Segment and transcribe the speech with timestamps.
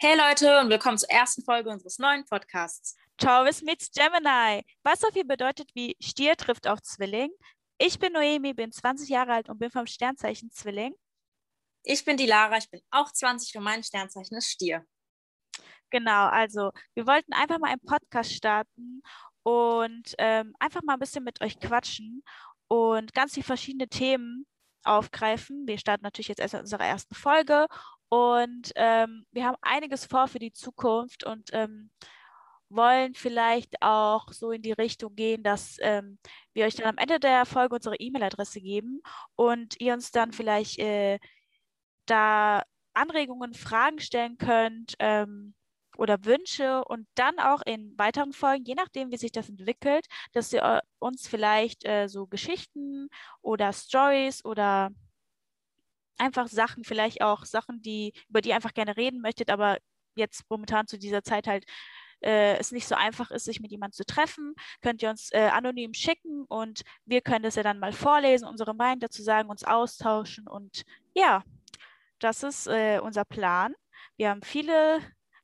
[0.00, 2.96] Hey Leute und willkommen zur ersten Folge unseres neuen Podcasts.
[3.16, 7.30] Taurus meets Gemini, was so viel bedeutet wie Stier trifft auf Zwilling.
[7.78, 10.94] Ich bin Noemi, bin 20 Jahre alt und bin vom Sternzeichen Zwilling.
[11.82, 14.84] Ich bin die Lara, ich bin auch 20 und mein Sternzeichen ist Stier.
[15.90, 19.02] Genau, also wir wollten einfach mal einen Podcast starten
[19.42, 22.22] und ähm, einfach mal ein bisschen mit euch quatschen
[22.68, 24.46] und ganz viele verschiedene Themen
[24.84, 25.66] aufgreifen.
[25.66, 27.66] Wir starten natürlich jetzt erst mit unserer ersten Folge
[28.08, 31.90] und ähm, wir haben einiges vor für die Zukunft und ähm,
[32.70, 36.18] wollen vielleicht auch so in die Richtung gehen, dass ähm,
[36.52, 39.02] wir euch dann am Ende der Folge unsere E-Mail-Adresse geben
[39.36, 41.18] und ihr uns dann vielleicht äh,
[42.06, 42.62] da
[42.94, 45.54] Anregungen, Fragen stellen könnt ähm,
[45.96, 50.52] oder Wünsche und dann auch in weiteren Folgen, je nachdem, wie sich das entwickelt, dass
[50.52, 53.08] ihr äh, uns vielleicht äh, so Geschichten
[53.42, 54.90] oder Stories oder
[56.18, 59.78] einfach Sachen, vielleicht auch Sachen, die, über die ihr einfach gerne reden möchtet, aber
[60.14, 61.64] jetzt momentan zu dieser Zeit halt
[62.20, 65.48] äh, es nicht so einfach ist, sich mit jemandem zu treffen, könnt ihr uns äh,
[65.52, 69.64] anonym schicken und wir können das ja dann mal vorlesen, unsere Meinung dazu sagen, uns
[69.64, 70.82] austauschen und
[71.14, 71.44] ja,
[72.18, 73.74] das ist äh, unser Plan.
[74.16, 75.00] Wir haben viele,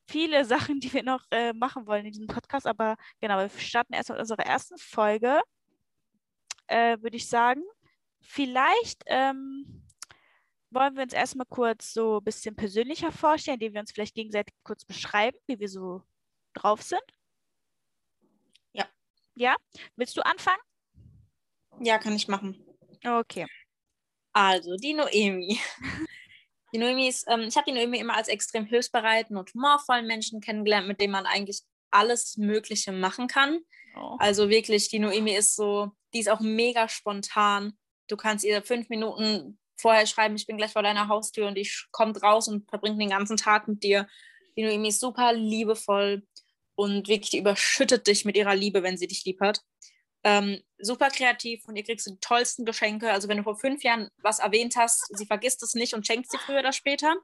[0.07, 3.95] viele Sachen, die wir noch äh, machen wollen in diesem Podcast, aber genau, wir starten
[3.95, 5.41] erst mit unserer ersten Folge,
[6.67, 7.63] äh, würde ich sagen.
[8.21, 9.84] Vielleicht ähm,
[10.75, 14.55] wollen wir uns erstmal kurz so ein bisschen persönlicher vorstellen, indem wir uns vielleicht gegenseitig
[14.63, 16.03] kurz beschreiben, wie wir so
[16.55, 17.03] drauf sind?
[18.73, 18.87] Ja.
[19.35, 19.57] Ja?
[19.97, 20.61] Willst du anfangen?
[21.81, 22.65] Ja, kann ich machen.
[23.05, 23.47] Okay.
[24.33, 25.59] Also, die Noemi.
[26.73, 30.41] Die Noemi ist, ähm, ich habe die Noemi immer als extrem hilfsbereiten und humorvollen Menschen
[30.41, 33.61] kennengelernt, mit dem man eigentlich alles Mögliche machen kann.
[33.95, 34.17] Oh.
[34.19, 37.79] Also wirklich, die Noemi ist so, die ist auch mega spontan.
[38.09, 41.87] Du kannst ihr fünf Minuten vorher schreiben, ich bin gleich vor deiner Haustür und ich
[41.91, 44.07] komme raus und verbringe den ganzen Tag mit dir.
[44.57, 46.27] Die Noemi ist super liebevoll
[46.77, 49.61] und wirklich die überschüttet dich mit ihrer Liebe, wenn sie dich lieb hat.
[50.23, 53.13] Ähm, super kreativ und ihr kriegst die tollsten Geschenke.
[53.13, 56.31] Also wenn du vor fünf Jahren was erwähnt hast, sie vergisst es nicht und schenkt
[56.31, 57.15] sie früher oder später.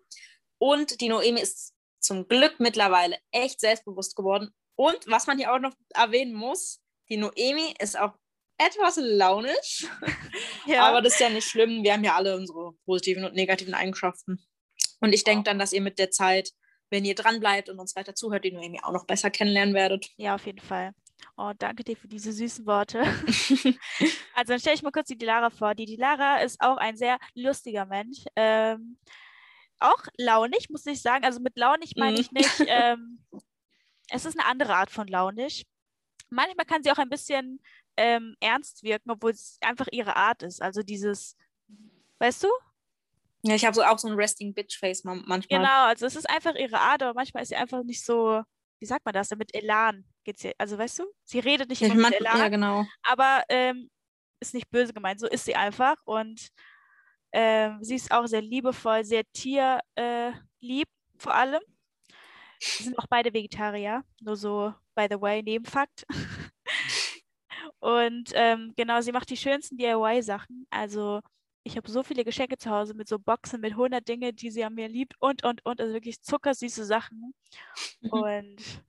[0.58, 4.50] Und die Noemi ist zum Glück mittlerweile echt selbstbewusst geworden.
[4.76, 8.14] Und was man hier auch noch erwähnen muss, die Noemi ist auch
[8.60, 9.86] etwas launisch.
[10.66, 10.86] Ja.
[10.86, 11.82] Aber das ist ja nicht schlimm.
[11.82, 14.38] Wir haben ja alle unsere positiven und negativen Eigenschaften.
[15.00, 16.50] Und ich denke dann, dass ihr mit der Zeit,
[16.90, 20.10] wenn ihr dran bleibt und uns weiter zuhört, die Noemi auch noch besser kennenlernen werdet.
[20.16, 20.92] Ja, auf jeden Fall.
[21.36, 23.00] Oh, danke dir für diese süßen Worte.
[24.34, 25.74] also dann stelle ich mal kurz die Dilara vor.
[25.74, 28.18] Die Dilara ist auch ein sehr lustiger Mensch.
[28.36, 28.98] Ähm,
[29.80, 31.24] auch launig, muss ich sagen.
[31.24, 32.20] Also mit launig meine mhm.
[32.20, 33.24] ich nicht, ähm,
[34.10, 35.64] es ist eine andere Art von launig.
[36.28, 37.60] Manchmal kann sie auch ein bisschen
[38.00, 40.62] ähm, ernst wirken, obwohl es einfach ihre Art ist.
[40.62, 41.36] Also dieses,
[42.18, 42.48] weißt du?
[43.42, 45.40] Ja, ich habe so auch so ein Resting Bitch Face manchmal.
[45.42, 48.42] Genau, also es ist einfach ihre Art, aber manchmal ist sie einfach nicht so,
[48.78, 50.54] wie sagt man das, mit Elan geht's ihr.
[50.56, 52.86] Also weißt du, sie redet nicht immer mit Elan, ja, genau.
[53.02, 53.90] aber ähm,
[54.40, 56.48] ist nicht böse gemeint, so ist sie einfach und
[57.32, 61.62] ähm, sie ist auch sehr liebevoll, sehr tierlieb äh, vor allem.
[62.58, 66.06] Sie sind auch beide Vegetarier, nur so, by the way, Nebenfakt.
[67.80, 70.66] Und ähm, genau, sie macht die schönsten DIY-Sachen.
[70.70, 71.20] Also
[71.64, 74.64] ich habe so viele Geschenke zu Hause mit so Boxen mit 100 Dinge, die sie
[74.64, 75.80] an mir liebt und, und, und.
[75.80, 77.34] Also wirklich zuckersüße Sachen.
[78.00, 78.10] Mhm.
[78.10, 78.82] Und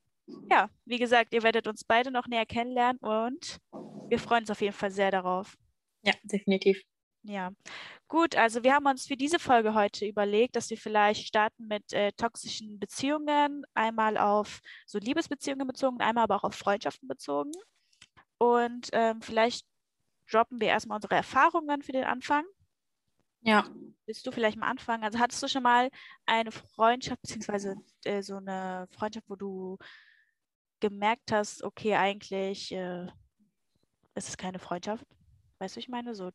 [0.49, 3.57] ja, wie gesagt, ihr werdet uns beide noch näher kennenlernen und
[4.09, 5.57] wir freuen uns auf jeden Fall sehr darauf.
[6.03, 6.81] Ja, definitiv.
[7.23, 7.51] Ja,
[8.07, 11.93] gut, also wir haben uns für diese Folge heute überlegt, dass wir vielleicht starten mit
[11.93, 17.51] äh, toxischen Beziehungen, einmal auf so Liebesbeziehungen bezogen, einmal aber auch auf Freundschaften bezogen.
[18.41, 19.67] Und ähm, vielleicht
[20.27, 22.43] droppen wir erstmal unsere Erfahrungen für den Anfang.
[23.41, 23.69] Ja.
[24.07, 25.03] Willst du vielleicht mal anfangen?
[25.03, 25.91] Also hattest du schon mal
[26.25, 29.77] eine Freundschaft, beziehungsweise äh, so eine Freundschaft, wo du
[30.79, 33.05] gemerkt hast, okay, eigentlich äh,
[34.15, 35.05] ist es keine Freundschaft?
[35.59, 36.31] Weißt du, ich meine so.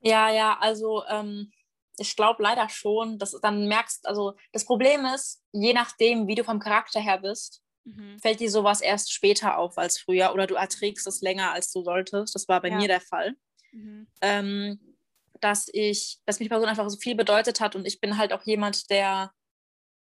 [0.00, 1.50] Ja, ja, also ähm,
[1.96, 6.34] ich glaube leider schon, dass du dann merkst, also das Problem ist, je nachdem, wie
[6.34, 8.18] du vom Charakter her bist, mhm.
[8.18, 11.82] fällt dir sowas erst später auf als früher oder du erträgst es länger, als du
[11.82, 12.34] solltest.
[12.34, 12.76] Das war bei ja.
[12.76, 13.34] mir der Fall.
[13.72, 14.06] Mhm.
[14.20, 14.96] Ähm,
[15.40, 18.42] dass ich, dass mich Person einfach so viel bedeutet hat und ich bin halt auch
[18.44, 19.32] jemand, der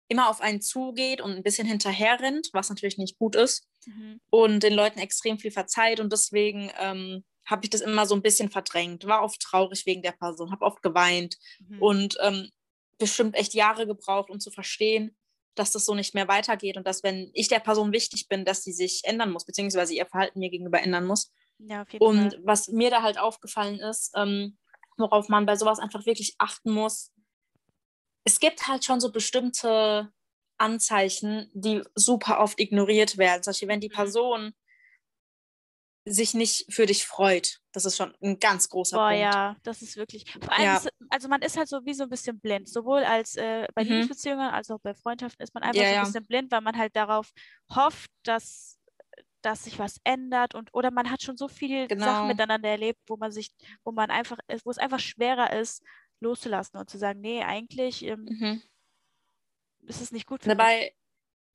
[0.07, 4.21] immer auf einen zugeht und ein bisschen hinterher rennt, was natürlich nicht gut ist mhm.
[4.29, 8.21] und den Leuten extrem viel verzeiht und deswegen ähm, habe ich das immer so ein
[8.21, 11.81] bisschen verdrängt, war oft traurig wegen der Person, habe oft geweint mhm.
[11.81, 12.49] und ähm,
[12.97, 15.15] bestimmt echt Jahre gebraucht, um zu verstehen,
[15.59, 18.63] dass das so nicht mehr weitergeht und dass, wenn ich der Person wichtig bin, dass
[18.63, 21.31] sie sich ändern muss, beziehungsweise ihr Verhalten mir gegenüber ändern muss.
[21.59, 22.41] Ja, auf jeden und Fall.
[22.43, 24.57] was mir da halt aufgefallen ist, ähm,
[24.97, 27.11] worauf man bei sowas einfach wirklich achten muss,
[28.23, 30.11] es gibt halt schon so bestimmte
[30.57, 33.41] Anzeichen, die super oft ignoriert werden.
[33.41, 33.93] Zum Beispiel, wenn die mhm.
[33.93, 34.53] Person
[36.09, 37.59] sich nicht für dich freut.
[37.71, 39.21] Das ist schon ein ganz großer Boah, Punkt.
[39.21, 40.31] ja, das ist wirklich.
[40.31, 40.77] Vor allem, ja.
[40.77, 42.67] ist, also man ist halt so wie so ein bisschen blind.
[42.67, 43.91] Sowohl als äh, bei mhm.
[43.91, 46.77] Liebesbeziehungen als auch bei Freundschaften ist man einfach ja, so ein bisschen blind, weil man
[46.77, 47.31] halt darauf
[47.75, 48.79] hofft, dass,
[49.41, 52.05] dass sich was ändert und oder man hat schon so viele genau.
[52.05, 53.51] Sachen miteinander erlebt, wo man sich,
[53.83, 55.83] wo man einfach, wo es einfach schwerer ist,
[56.19, 58.61] loszulassen und zu sagen, nee, eigentlich ähm, mhm.
[59.83, 60.96] ist es nicht gut für Dabei, mich.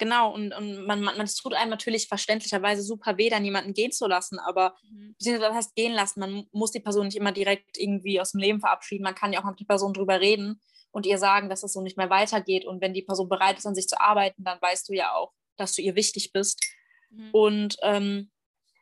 [0.02, 3.92] Genau, und, und man, man, es tut einem natürlich verständlicherweise super weh, dann jemanden gehen
[3.92, 5.14] zu lassen, aber mhm.
[5.20, 8.58] das heißt gehen lassen, man muss die Person nicht immer direkt irgendwie aus dem Leben
[8.58, 10.60] verabschieden, man kann ja auch mit der Person drüber reden
[10.90, 13.66] und ihr sagen, dass es so nicht mehr weitergeht und wenn die Person bereit ist,
[13.66, 16.60] an sich zu arbeiten, dann weißt du ja auch, dass du ihr wichtig bist.
[17.10, 17.30] Mhm.
[17.30, 18.32] Und ähm,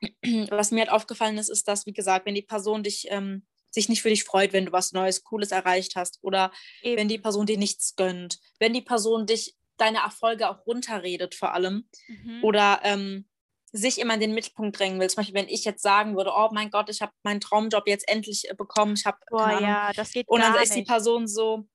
[0.49, 3.91] was mir halt aufgefallen ist, ist, dass, wie gesagt, wenn die Person dich ähm, sich
[3.91, 6.51] nicht für dich freut, wenn du was Neues, Cooles erreicht hast oder
[6.83, 6.97] Eben.
[6.97, 11.55] wenn die Person dir nichts gönnt, wenn die Person dich deine Erfolge auch runterredet vor
[11.55, 12.45] allem mhm.
[12.45, 13.27] oder ähm,
[13.73, 15.09] sich immer in den Mittelpunkt drängen will.
[15.09, 18.09] Zum Beispiel, wenn ich jetzt sagen würde, oh mein Gott, ich habe meinen Traumjob jetzt
[18.09, 20.89] endlich äh, bekommen, ich habe Boah, ja, das geht Und dann ist nicht.
[20.89, 21.67] die Person so,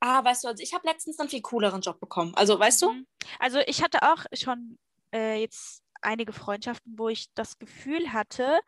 [0.00, 2.34] ah, weißt du, also ich habe letztens einen viel cooleren Job bekommen.
[2.34, 3.06] Also, weißt mhm.
[3.20, 3.26] du?
[3.38, 4.78] Also ich hatte auch schon
[5.14, 8.58] äh, jetzt einige Freundschaften, wo ich das Gefühl hatte,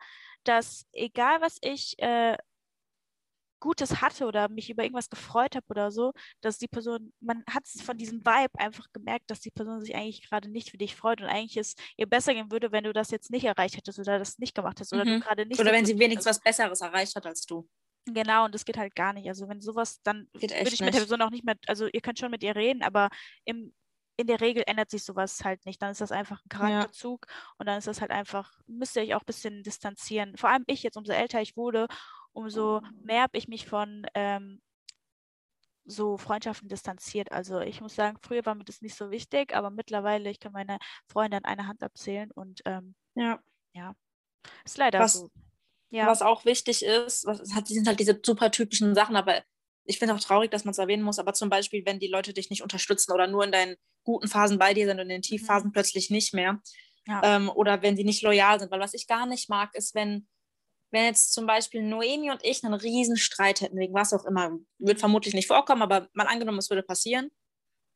[0.43, 2.37] dass egal was ich äh,
[3.61, 6.11] Gutes hatte oder mich über irgendwas gefreut habe oder so,
[6.41, 9.95] dass die Person, man hat es von diesem Vibe einfach gemerkt, dass die Person sich
[9.95, 12.91] eigentlich gerade nicht für dich freut und eigentlich es ihr besser gehen würde, wenn du
[12.91, 15.19] das jetzt nicht erreicht hättest oder das nicht gemacht hast oder mhm.
[15.19, 15.61] du gerade nicht.
[15.61, 17.69] Oder wenn sie wenigstens was Besseres erreicht hat als du.
[18.05, 19.27] Genau, und das geht halt gar nicht.
[19.27, 22.19] Also wenn sowas, dann würde ich mit der Person auch nicht mehr, also ihr könnt
[22.19, 23.09] schon mit ihr reden, aber
[23.45, 23.73] im,
[24.17, 25.81] in der Regel ändert sich sowas halt nicht.
[25.81, 27.35] Dann ist das einfach ein Charakterzug ja.
[27.59, 30.35] und dann ist das halt einfach, müsst ihr euch auch ein bisschen distanzieren.
[30.35, 31.87] Vor allem ich jetzt, umso älter ich wurde
[32.33, 34.61] umso mehr habe ich mich von ähm,
[35.85, 37.31] so Freundschaften distanziert.
[37.31, 40.51] Also ich muss sagen, früher war mir das nicht so wichtig, aber mittlerweile, ich kann
[40.53, 43.39] meine Freunde an einer Hand abzählen und ähm, ja.
[43.73, 43.95] ja,
[44.63, 45.29] ist leider was, so.
[45.89, 46.07] Ja.
[46.07, 49.43] Was auch wichtig ist, was, sind halt diese super typischen Sachen, aber
[49.83, 52.33] ich finde auch traurig, dass man es erwähnen muss, aber zum Beispiel, wenn die Leute
[52.33, 55.21] dich nicht unterstützen oder nur in deinen guten Phasen bei dir sind und in den
[55.21, 55.73] Tiefphasen mhm.
[55.73, 56.61] plötzlich nicht mehr.
[57.07, 57.21] Ja.
[57.23, 58.71] Ähm, oder wenn sie nicht loyal sind.
[58.71, 60.27] Weil was ich gar nicht mag, ist, wenn
[60.91, 64.57] wenn jetzt zum Beispiel Noemi und ich einen riesen Streit hätten, wegen was auch immer,
[64.77, 67.31] wird vermutlich nicht vorkommen, aber mal angenommen, es würde passieren.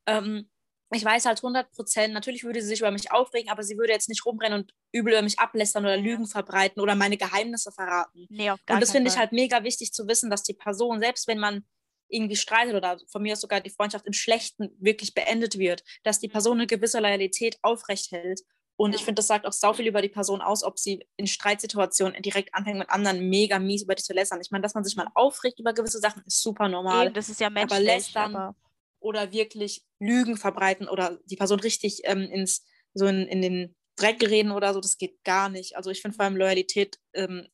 [0.07, 0.49] Ähm,
[0.93, 3.91] ich weiß halt 100 Prozent, natürlich würde sie sich über mich aufregen, aber sie würde
[3.91, 8.27] jetzt nicht rumrennen und übel über mich ablästern oder Lügen verbreiten oder meine Geheimnisse verraten.
[8.29, 10.99] Nee, auf gar und das finde ich halt mega wichtig zu wissen, dass die Person,
[10.99, 11.65] selbst wenn man
[12.07, 16.19] irgendwie streitet oder von mir aus sogar die Freundschaft im Schlechten wirklich beendet wird, dass
[16.19, 16.33] die mhm.
[16.33, 18.41] Person eine gewisse Loyalität aufrecht hält
[18.77, 21.27] und ich finde, das sagt auch sau viel über die Person aus, ob sie in
[21.27, 24.41] Streitsituationen direkt anfängt, mit anderen mega mies über dich zu lästern.
[24.41, 27.05] Ich meine, dass man sich mal aufregt über gewisse Sachen, ist super normal.
[27.05, 27.77] Eben, das ist ja menschlich.
[27.77, 28.55] Aber lästern aber...
[28.99, 34.21] oder wirklich Lügen verbreiten oder die Person richtig ähm, ins, so in, in den Dreck
[34.21, 35.77] reden oder so, das geht gar nicht.
[35.77, 37.47] Also ich finde vor allem Loyalität ähm,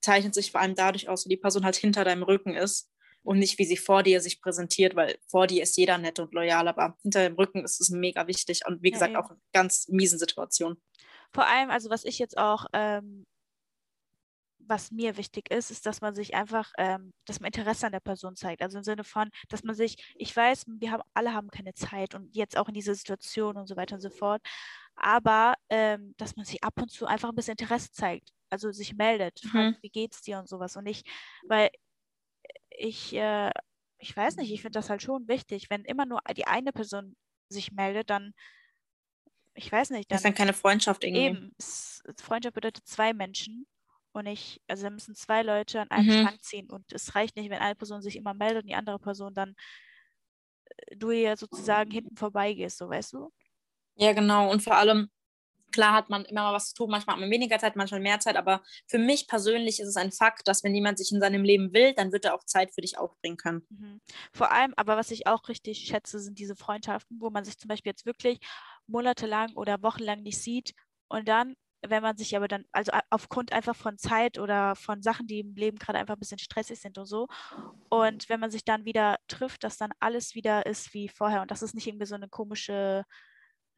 [0.00, 2.90] zeichnet sich vor allem dadurch aus, wie die Person halt hinter deinem Rücken ist
[3.28, 6.32] und nicht, wie sie vor dir sich präsentiert, weil vor dir ist jeder nett und
[6.32, 9.36] loyal, aber hinter dem Rücken ist es mega wichtig und wie gesagt ja, auch in
[9.52, 10.80] ganz miesen Situationen.
[11.34, 13.26] Vor allem, also was ich jetzt auch, ähm,
[14.60, 18.00] was mir wichtig ist, ist, dass man sich einfach, ähm, dass man Interesse an der
[18.00, 18.62] Person zeigt.
[18.62, 22.14] Also im Sinne von, dass man sich, ich weiß, wir haben alle haben keine Zeit
[22.14, 24.40] und jetzt auch in dieser Situation und so weiter und so fort,
[24.96, 28.94] aber ähm, dass man sich ab und zu einfach ein bisschen Interesse zeigt also sich
[28.94, 29.48] meldet, mhm.
[29.48, 30.76] fragt, wie geht's dir und sowas.
[30.76, 31.06] Und nicht,
[31.46, 31.70] weil
[32.78, 33.50] ich, äh,
[33.98, 35.70] ich weiß nicht, ich finde das halt schon wichtig.
[35.70, 37.16] Wenn immer nur die eine Person
[37.48, 38.32] sich meldet, dann,
[39.54, 40.10] ich weiß nicht.
[40.10, 41.26] Dann, das ist dann keine Freundschaft irgendwie.
[41.26, 41.54] Eben,
[42.16, 43.66] Freundschaft bedeutet zwei Menschen.
[44.12, 46.20] Und ich, also da müssen zwei Leute an einem mhm.
[46.20, 46.70] Strang ziehen.
[46.70, 49.54] Und es reicht nicht, wenn eine Person sich immer meldet und die andere Person dann
[50.64, 53.32] äh, du ihr sozusagen hinten vorbeigehst, so weißt du?
[53.96, 54.50] Ja, genau.
[54.50, 55.10] Und vor allem,
[55.72, 58.20] Klar hat man immer mal was zu tun, manchmal hat man weniger Zeit, manchmal mehr
[58.20, 61.44] Zeit, aber für mich persönlich ist es ein Fakt, dass wenn jemand sich in seinem
[61.44, 63.66] Leben will, dann wird er auch Zeit für dich aufbringen können.
[63.68, 64.00] Mhm.
[64.32, 67.68] Vor allem, aber was ich auch richtig schätze, sind diese Freundschaften, wo man sich zum
[67.68, 68.38] Beispiel jetzt wirklich
[68.86, 70.74] monatelang oder wochenlang nicht sieht
[71.08, 71.54] und dann
[71.86, 75.54] wenn man sich aber dann, also aufgrund einfach von Zeit oder von Sachen, die im
[75.54, 77.28] Leben gerade einfach ein bisschen stressig sind und so.
[77.88, 81.50] Und wenn man sich dann wieder trifft, dass dann alles wieder ist wie vorher und
[81.50, 83.04] das ist nicht irgendwie so eine komische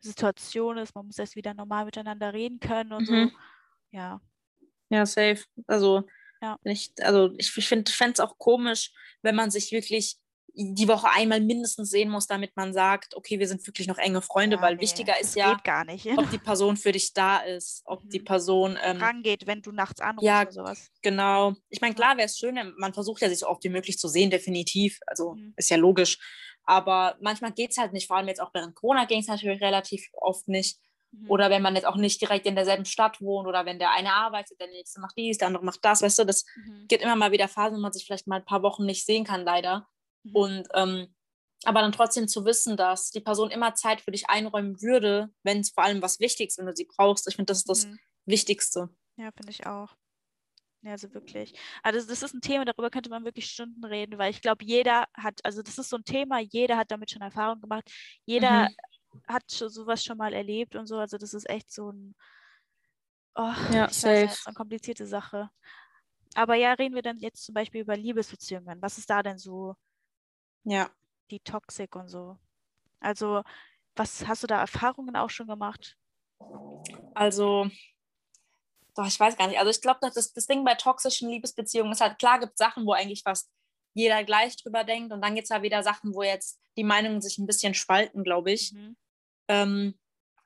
[0.01, 0.95] Situation ist.
[0.95, 3.31] Man muss erst wieder normal miteinander reden können und mhm.
[3.31, 3.37] so.
[3.93, 4.21] Ja.
[4.89, 5.45] Ja, safe.
[5.67, 6.03] Also,
[6.43, 6.57] ja.
[6.65, 8.93] ich, also ich, ich finde es auch komisch,
[9.23, 10.19] wenn man sich wirklich
[10.55, 14.21] die Woche einmal mindestens sehen muss, damit man sagt, okay, wir sind wirklich noch enge
[14.21, 15.53] Freunde, ja, weil nee, wichtiger ist ja,
[16.17, 18.11] ob die Person für dich da ist, ob mhm.
[18.11, 20.91] die Person ähm, rangeht, wenn du nachts anrufst ja, oder sowas.
[21.03, 21.55] Genau.
[21.69, 24.09] Ich meine, klar wäre es schön, man versucht ja sich so oft wie möglich zu
[24.09, 24.99] sehen, definitiv.
[25.07, 25.55] Also mhm.
[25.57, 26.19] ist ja logisch.
[26.71, 28.07] Aber manchmal geht es halt nicht.
[28.07, 30.79] Vor allem jetzt auch während Corona ging es natürlich relativ oft nicht.
[31.11, 31.29] Mhm.
[31.29, 34.13] Oder wenn man jetzt auch nicht direkt in derselben Stadt wohnt oder wenn der eine
[34.13, 36.87] arbeitet, der nächste macht dies, der andere macht das, weißt du, das mhm.
[36.87, 39.25] gibt immer mal wieder Phasen, wo man sich vielleicht mal ein paar Wochen nicht sehen
[39.25, 39.89] kann, leider.
[40.23, 40.37] Mhm.
[40.37, 41.15] Und ähm,
[41.65, 45.59] aber dann trotzdem zu wissen, dass die Person immer Zeit für dich einräumen würde, wenn
[45.59, 47.27] es vor allem was Wichtiges, wenn du sie brauchst.
[47.27, 47.99] Ich finde, das ist das mhm.
[48.27, 48.91] Wichtigste.
[49.17, 49.97] Ja, finde ich auch.
[50.83, 51.53] Ja, also wirklich.
[51.83, 55.07] Also das ist ein Thema, darüber könnte man wirklich Stunden reden, weil ich glaube, jeder
[55.15, 57.91] hat, also das ist so ein Thema, jeder hat damit schon Erfahrung gemacht.
[58.25, 58.75] Jeder mhm
[59.27, 60.99] hat sowas schon mal erlebt und so.
[60.99, 62.15] Also das ist echt so ein,
[63.35, 64.27] oh, ja, safe.
[64.27, 65.51] Weiß, so eine komplizierte Sache.
[66.35, 68.81] Aber ja, reden wir dann jetzt zum Beispiel über Liebesbeziehungen.
[68.81, 69.75] Was ist da denn so?
[70.65, 70.91] Ja.
[71.31, 72.39] Die Toxik und so.
[73.01, 73.43] Also,
[73.97, 75.97] was hast du da Erfahrungen auch schon gemacht?
[77.15, 77.69] Also,
[78.95, 79.59] doch, ich weiß gar nicht.
[79.59, 82.87] Also ich glaube, das, das Ding bei toxischen Liebesbeziehungen ist halt, klar gibt es Sachen,
[82.87, 83.51] wo eigentlich fast
[83.95, 85.13] jeder gleich drüber denkt.
[85.13, 88.25] Und dann gibt es ja wieder Sachen, wo jetzt die Meinungen sich ein bisschen spalten,
[88.25, 88.73] glaube ich.
[88.73, 88.97] Mhm.
[89.49, 89.95] Ähm,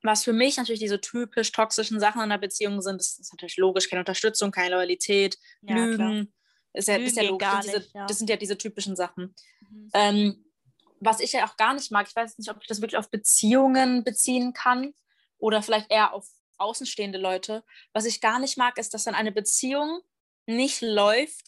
[0.02, 3.56] was für mich natürlich diese typisch toxischen Sachen in einer Beziehung sind, das ist natürlich
[3.56, 6.32] logisch, keine Unterstützung, keine Loyalität, ja, Lügen.
[6.74, 7.48] Ist ja, Lügen ist ja logisch.
[7.48, 8.06] Nicht, diese, ja.
[8.06, 9.34] Das sind ja diese typischen Sachen.
[9.60, 9.90] Mhm.
[9.94, 10.44] Ähm,
[11.00, 13.10] was ich ja auch gar nicht mag, ich weiß nicht, ob ich das wirklich auf
[13.10, 14.94] Beziehungen beziehen kann
[15.38, 17.64] oder vielleicht eher auf außenstehende Leute.
[17.92, 20.00] Was ich gar nicht mag, ist, dass dann eine Beziehung
[20.46, 21.46] nicht läuft,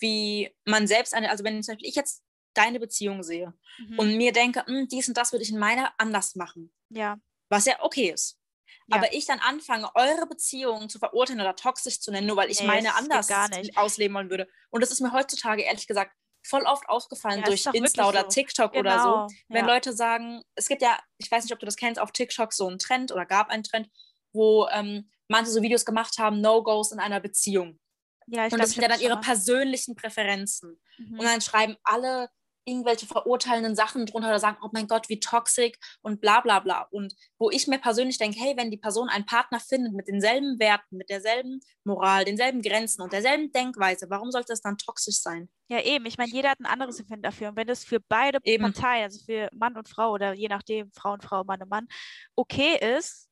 [0.00, 2.22] wie man selbst eine, also wenn zum Beispiel ich jetzt
[2.54, 3.98] deine Beziehung sehe mhm.
[3.98, 6.72] und mir denke, hm, dies und das würde ich in meiner anders machen.
[6.88, 7.18] Ja.
[7.48, 8.38] Was ja okay ist.
[8.86, 8.96] Ja.
[8.96, 12.60] Aber ich dann anfange, eure Beziehung zu verurteilen oder toxisch zu nennen, nur weil ich
[12.60, 13.30] nee, meine anders
[13.76, 14.48] ausleben wollen würde.
[14.70, 16.12] Und das ist mir heutzutage ehrlich gesagt
[16.46, 18.28] voll oft aufgefallen ja, durch Insta oder so.
[18.28, 18.80] TikTok genau.
[18.80, 19.12] oder so.
[19.12, 19.74] Genau, wenn ja.
[19.74, 22.68] Leute sagen, es gibt ja, ich weiß nicht, ob du das kennst, auf TikTok so
[22.68, 23.88] einen Trend oder gab einen Trend,
[24.34, 27.78] wo ähm, manche so Videos gemacht haben, No-Gos in einer Beziehung.
[28.26, 30.80] Ja, ich und das sind ja dann ihre persönlichen Präferenzen.
[30.98, 31.18] Mhm.
[31.18, 32.28] Und dann schreiben alle
[32.66, 35.72] irgendwelche verurteilenden Sachen drunter oder sagen, oh mein Gott, wie toxisch
[36.02, 36.88] und bla bla bla.
[36.90, 40.58] Und wo ich mir persönlich denke, hey, wenn die Person einen Partner findet mit denselben
[40.58, 45.48] Werten, mit derselben Moral, denselben Grenzen und derselben Denkweise, warum sollte das dann toxisch sein?
[45.68, 46.06] Ja, eben.
[46.06, 47.50] Ich meine, jeder hat ein anderes Empfinden dafür.
[47.50, 48.64] Und wenn das für beide eben.
[48.64, 51.86] Parteien, also für Mann und Frau oder je nachdem, Frau und Frau, Mann und Mann,
[52.34, 53.28] okay ist,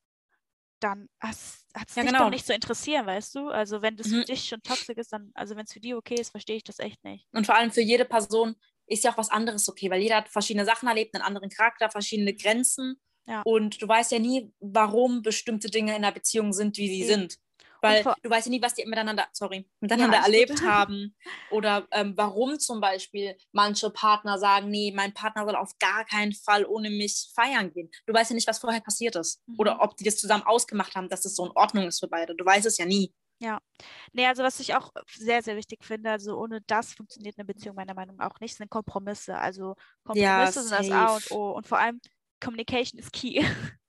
[0.82, 2.24] dann hat es ja, dich genau.
[2.24, 3.48] doch nicht zu interessieren, weißt du?
[3.48, 4.20] Also wenn das mhm.
[4.20, 6.64] für dich schon toxisch ist, dann, also wenn es für die okay ist, verstehe ich
[6.64, 7.26] das echt nicht.
[7.32, 10.28] Und vor allem für jede Person ist ja auch was anderes okay, weil jeder hat
[10.28, 13.00] verschiedene Sachen erlebt, einen anderen Charakter, verschiedene Grenzen.
[13.26, 13.42] Ja.
[13.42, 17.08] Und du weißt ja nie, warum bestimmte Dinge in der Beziehung sind, wie sie mhm.
[17.08, 17.38] sind.
[17.82, 20.62] Weil du weißt ja nie, was die miteinander, sorry, miteinander ja, erlebt gut.
[20.62, 21.16] haben.
[21.50, 26.32] Oder ähm, warum zum Beispiel manche Partner sagen, nee, mein Partner soll auf gar keinen
[26.32, 27.90] Fall ohne mich feiern gehen.
[28.06, 29.42] Du weißt ja nicht, was vorher passiert ist.
[29.46, 29.56] Mhm.
[29.58, 32.36] Oder ob die das zusammen ausgemacht haben, dass das so in Ordnung ist für beide.
[32.36, 33.12] Du weißt es ja nie.
[33.40, 33.60] Ja.
[34.12, 37.74] Nee, also was ich auch sehr, sehr wichtig finde, also ohne das funktioniert eine Beziehung
[37.74, 39.36] meiner Meinung nach auch nicht, sind Kompromisse.
[39.36, 39.74] Also
[40.04, 41.50] Kompromisse ja, sind das A und O.
[41.50, 42.00] Und vor allem
[42.40, 43.44] Communication ist key.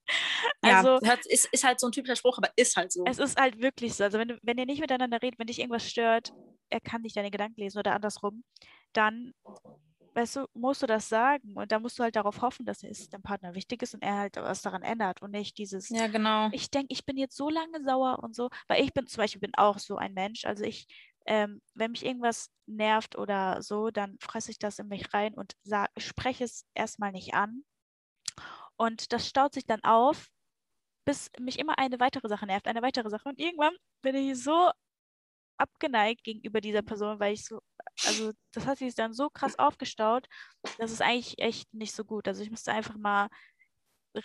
[0.62, 3.04] Also, ja, ist, ist halt so ein typischer Spruch, aber ist halt so.
[3.06, 4.04] Es ist halt wirklich so.
[4.04, 6.34] Also, wenn, du, wenn ihr nicht miteinander redet, wenn dich irgendwas stört,
[6.70, 8.44] er kann nicht deine Gedanken lesen oder andersrum,
[8.94, 9.34] dann,
[10.14, 11.54] weißt du, musst du das sagen.
[11.56, 14.18] Und da musst du halt darauf hoffen, dass es deinem Partner wichtig ist und er
[14.18, 16.50] halt was daran ändert und nicht dieses, ja, genau.
[16.52, 18.50] ich denke, ich bin jetzt so lange sauer und so.
[18.68, 20.46] Weil ich bin zum Beispiel bin auch so ein Mensch.
[20.46, 20.88] Also, ich,
[21.26, 25.54] ähm, wenn mich irgendwas nervt oder so, dann fresse ich das in mich rein und
[25.64, 27.64] sag, spreche es erstmal nicht an.
[28.78, 30.28] Und das staut sich dann auf,
[31.06, 33.30] bis mich immer eine weitere Sache nervt, eine weitere Sache.
[33.30, 34.72] Und irgendwann bin ich so
[35.58, 37.60] abgeneigt gegenüber dieser Person, weil ich so,
[38.06, 40.28] also das hat sich dann so krass aufgestaut,
[40.78, 42.28] das ist eigentlich echt nicht so gut.
[42.28, 43.30] Also ich müsste einfach mal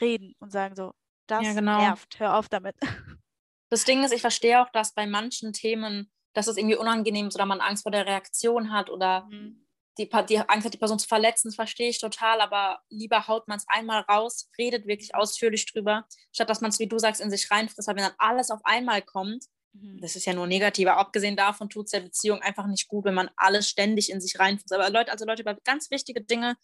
[0.01, 0.93] reden und sagen so,
[1.27, 1.79] das ja, genau.
[1.79, 2.77] nervt, hör auf damit.
[3.71, 7.35] Das Ding ist, ich verstehe auch, dass bei manchen Themen, dass es irgendwie unangenehm ist
[7.35, 9.68] oder man Angst vor der Reaktion hat oder mhm
[9.99, 13.49] die, die Angst hat, die Person zu verletzen, das verstehe ich total, aber lieber haut
[13.49, 17.21] man es einmal raus, redet wirklich ausführlich drüber, statt dass man es, wie du sagst,
[17.21, 20.01] in sich reinfrisst, weil wenn dann alles auf einmal kommt, mhm.
[20.01, 23.05] das ist ja nur negativ, aber abgesehen davon tut es der Beziehung einfach nicht gut,
[23.05, 24.73] wenn man alles ständig in sich reinfrisst.
[24.73, 26.57] Aber Leute, also Leute, über ganz wichtige Dinge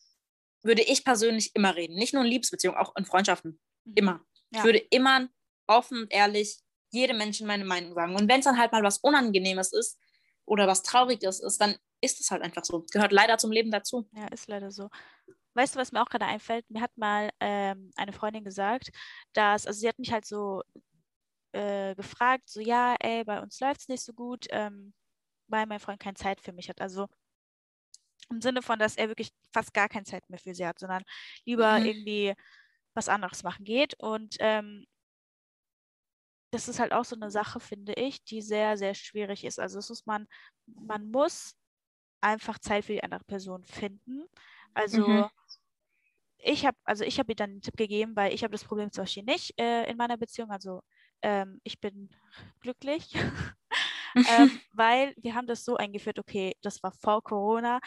[0.63, 1.97] würde ich persönlich immer reden.
[1.97, 3.61] Nicht nur in Liebesbeziehungen, auch in Freundschaften.
[3.85, 3.93] Mhm.
[3.97, 4.21] Immer.
[4.51, 4.61] Ja.
[4.61, 5.29] Ich würde immer
[5.67, 6.59] offen und ehrlich
[6.91, 8.15] jedem Menschen meine Meinung sagen.
[8.15, 9.99] Und wenn es dann halt mal was Unangenehmes ist
[10.47, 12.85] oder was Trauriges ist, dann ist es halt einfach so.
[12.93, 14.09] Gehört leider zum Leben dazu.
[14.13, 14.91] Ja, ist leider so.
[15.55, 16.69] Weißt du, was mir auch gerade einfällt?
[16.69, 18.91] Mir hat mal ähm, eine Freundin gesagt,
[19.33, 20.63] dass, also sie hat mich halt so
[21.53, 24.93] äh, gefragt, so ja, ey, bei uns läuft es nicht so gut, ähm,
[25.47, 26.81] weil mein Freund keine Zeit für mich hat.
[26.81, 27.07] Also
[28.31, 31.05] im Sinne von, dass er wirklich fast gar keine Zeit mehr für sie hat, sondern
[31.45, 31.87] lieber mhm.
[31.87, 32.35] irgendwie
[32.95, 33.95] was anderes machen geht.
[34.01, 34.87] Und ähm,
[36.51, 39.59] das ist halt auch so eine Sache, finde ich, die sehr, sehr schwierig ist.
[39.59, 40.27] Also es muss man,
[40.67, 41.57] man muss
[42.25, 44.25] einfach Zeit für die andere Person finden.
[44.73, 45.27] Also mhm.
[46.39, 48.91] ich habe, also ich habe ihr dann einen Tipp gegeben, weil ich habe das Problem
[48.91, 50.51] zum Beispiel nicht äh, in meiner Beziehung.
[50.51, 50.83] Also
[51.23, 52.11] ähm, ich bin
[52.61, 53.15] glücklich,
[54.17, 57.79] ähm, weil wir haben das so eingeführt, okay, das war vor Corona,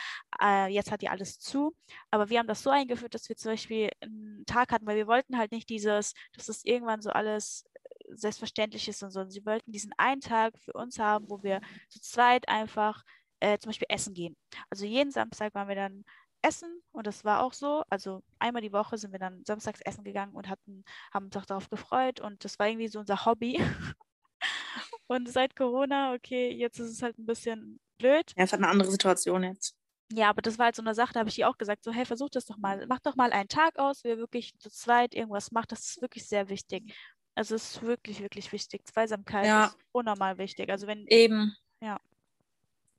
[0.42, 1.76] äh, jetzt hat ja alles zu,
[2.12, 5.08] aber wir haben das so eingeführt, dass wir zum Beispiel einen Tag hatten, weil wir
[5.08, 7.66] wollten halt nicht dieses, dass das irgendwann so alles
[8.10, 9.22] selbstverständlich ist und so.
[9.22, 13.04] Und sie wollten diesen einen Tag für uns haben, wo wir zu zweit einfach
[13.40, 14.36] äh, zum Beispiel essen gehen.
[14.70, 16.04] Also jeden Samstag waren wir dann
[16.42, 17.84] essen und das war auch so.
[17.90, 21.46] Also einmal die Woche sind wir dann samstags essen gegangen und hatten, haben uns auch
[21.46, 23.60] darauf gefreut und das war irgendwie so unser Hobby.
[25.08, 28.34] und seit Corona, okay, jetzt ist es halt ein bisschen blöd.
[28.36, 29.76] Ja, es hat eine andere Situation jetzt.
[30.14, 31.92] Ja, aber das war halt so eine Sache, da habe ich ihr auch gesagt, so,
[31.92, 34.70] hey, versuch das doch mal, mach doch mal einen Tag aus, wie ihr wirklich zu
[34.70, 36.96] zweit irgendwas macht, das ist wirklich sehr wichtig.
[37.36, 38.88] Also es ist wirklich, wirklich wichtig.
[38.88, 39.66] Zweisamkeit ja.
[39.66, 40.72] ist unnormal wichtig.
[40.72, 41.06] Also wenn.
[41.06, 41.56] Eben.
[41.84, 42.00] Ja.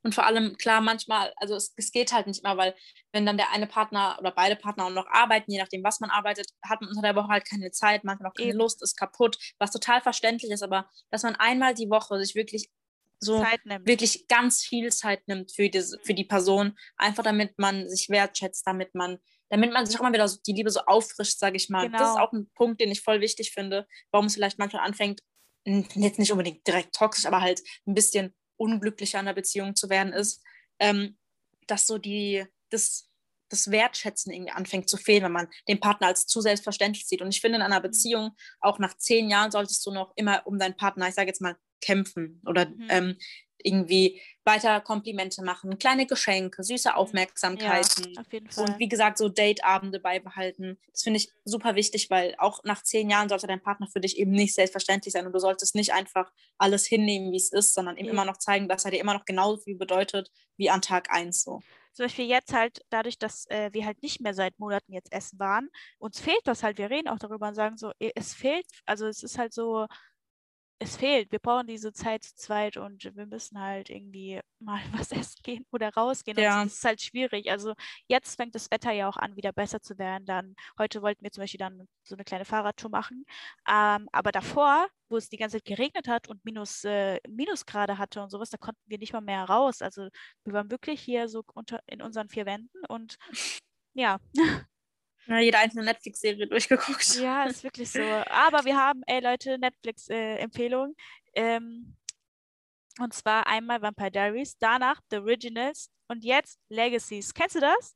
[0.01, 2.73] Und vor allem, klar, manchmal, also es, es, geht halt nicht immer, weil
[3.11, 6.09] wenn dann der eine Partner oder beide Partner auch noch arbeiten, je nachdem, was man
[6.09, 8.53] arbeitet, hat man unter der Woche halt keine Zeit, manchmal auch keine.
[8.53, 12.69] Lust, ist kaputt, was total verständlich ist, aber dass man einmal die Woche sich wirklich
[13.19, 13.43] so
[13.83, 18.65] wirklich ganz viel Zeit nimmt für, diese, für die Person, einfach damit man sich wertschätzt,
[18.65, 21.69] damit man, damit man sich auch immer wieder so, die Liebe so auffrischt, sage ich
[21.69, 21.87] mal.
[21.87, 21.97] Genau.
[21.97, 22.25] Das ist genau.
[22.25, 25.21] auch ein Punkt, den ich voll wichtig finde, warum es vielleicht manchmal anfängt,
[25.65, 30.13] jetzt nicht unbedingt direkt toxisch, aber halt ein bisschen unglücklicher in der Beziehung zu werden
[30.13, 30.43] ist,
[30.79, 31.17] ähm,
[31.67, 33.09] dass so die, das,
[33.49, 37.21] das Wertschätzen irgendwie anfängt zu fehlen, wenn man den Partner als zu selbstverständlich sieht.
[37.21, 37.83] Und ich finde, in einer mhm.
[37.83, 41.41] Beziehung, auch nach zehn Jahren, solltest du noch immer um deinen Partner, ich sage jetzt
[41.41, 42.87] mal, kämpfen oder mhm.
[42.89, 43.17] ähm,
[43.63, 46.95] irgendwie weiter Komplimente machen, kleine Geschenke, süße mhm.
[46.95, 48.13] Aufmerksamkeiten.
[48.13, 48.65] Ja, auf jeden Fall.
[48.65, 50.79] Und wie gesagt, so Dateabende beibehalten.
[50.91, 54.17] Das finde ich super wichtig, weil auch nach zehn Jahren sollte dein Partner für dich
[54.17, 57.97] eben nicht selbstverständlich sein und du solltest nicht einfach alles hinnehmen, wie es ist, sondern
[57.97, 58.11] ihm ja.
[58.11, 61.43] immer noch zeigen, dass er dir immer noch genauso viel bedeutet wie an Tag eins
[61.43, 61.61] so.
[61.93, 65.39] Zum Beispiel jetzt halt, dadurch, dass äh, wir halt nicht mehr seit Monaten jetzt essen
[65.39, 69.07] waren, uns fehlt das halt, wir reden auch darüber und sagen so, es fehlt, also
[69.07, 69.85] es ist halt so,
[70.79, 71.31] es fehlt.
[71.31, 75.65] Wir brauchen diese Zeit zu zweit und wir müssen halt irgendwie mal was essen gehen
[75.71, 76.37] oder rausgehen.
[76.39, 76.63] Ja.
[76.63, 77.51] Das ist halt schwierig.
[77.51, 77.73] Also
[78.07, 80.25] jetzt fängt das Wetter ja auch an, wieder besser zu werden.
[80.25, 83.25] Dann heute wollten wir zum Beispiel dann so eine kleine Fahrradtour machen.
[83.67, 88.21] Ähm, aber davor, wo es die ganze Zeit geregnet hat und Minus, äh, Minusgrade hatte
[88.21, 89.81] und sowas, da konnten wir nicht mal mehr raus.
[89.81, 90.09] Also
[90.45, 93.17] wir waren wirklich hier so unter in unseren vier Wänden und
[93.93, 94.19] ja.
[95.29, 97.15] Ja, jede einzelne Netflix-Serie durchgeguckt.
[97.17, 98.01] Ja, ist wirklich so.
[98.01, 100.95] Aber wir haben, ey Leute, Netflix-Empfehlung.
[101.33, 101.95] Äh, ähm,
[102.99, 107.33] und zwar einmal Vampire Diaries, danach The Originals und jetzt Legacies.
[107.33, 107.95] Kennst du das?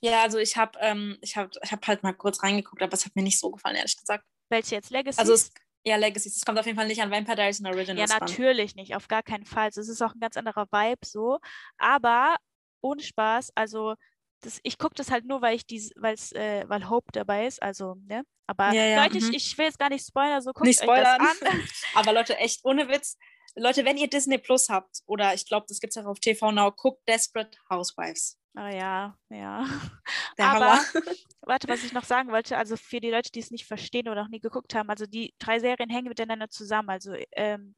[0.00, 3.04] Ja, also ich habe ähm, ich hab, ich hab halt mal kurz reingeguckt, aber es
[3.04, 4.24] hat mir nicht so gefallen, ehrlich gesagt.
[4.48, 4.90] Welche jetzt?
[4.90, 5.18] Legacies?
[5.18, 5.52] Also es,
[5.84, 6.36] ja, Legacies.
[6.36, 8.10] Es kommt auf jeden Fall nicht an Vampire Diaries und Originals.
[8.10, 8.76] Ja, natürlich ran.
[8.76, 9.68] nicht, auf gar keinen Fall.
[9.68, 11.40] Es ist auch ein ganz anderer Vibe so.
[11.76, 12.36] Aber
[12.80, 13.96] ohne Spaß, also
[14.40, 17.62] das, ich gucke das halt nur, weil ich dies, weil's, äh, weil Hope dabei ist,
[17.62, 18.24] also, ne?
[18.46, 19.34] Aber ja, ja, Leute, ich, mhm.
[19.34, 21.36] ich, will jetzt gar nicht spoilern, so guckt nicht euch das an.
[21.94, 23.16] Aber Leute, echt ohne Witz.
[23.54, 26.50] Leute, wenn ihr Disney Plus habt, oder ich glaube, das gibt es auch auf TV
[26.52, 28.40] Now, guckt Desperate Housewives.
[28.54, 29.64] Ah ja, ja.
[30.38, 30.80] Der Aber
[31.42, 34.22] warte, was ich noch sagen wollte, also für die Leute, die es nicht verstehen oder
[34.22, 36.90] noch nie geguckt haben, also die drei Serien hängen miteinander zusammen.
[36.90, 37.74] Also ähm,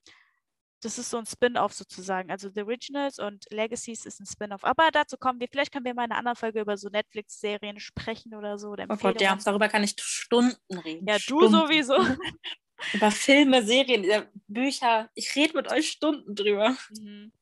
[0.83, 2.31] das ist so ein Spin-off sozusagen.
[2.31, 4.65] Also The Originals und Legacies ist ein Spin-off.
[4.65, 7.79] Aber dazu kommen wir, vielleicht können wir mal in einer anderen Folge über so Netflix-Serien
[7.79, 8.71] sprechen oder so.
[8.71, 11.07] Oder oh Gott, ja, darüber kann ich Stunden reden.
[11.07, 11.53] Ja, Stunden.
[11.53, 11.97] du sowieso.
[12.95, 15.09] über Filme, Serien, Bücher.
[15.15, 16.77] Ich rede mit euch Stunden drüber.
[16.91, 17.33] Mhm.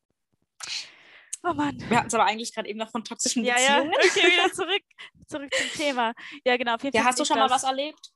[1.42, 1.82] Oh Mann.
[1.88, 3.92] Wir hatten es aber eigentlich gerade eben noch von toxischen ja, Beziehungen.
[3.92, 4.82] Ja, okay, wieder zurück,
[5.26, 6.12] zurück zum Thema.
[6.44, 6.76] Ja, genau.
[6.92, 8.12] ja, hast du schon mal was erlebt?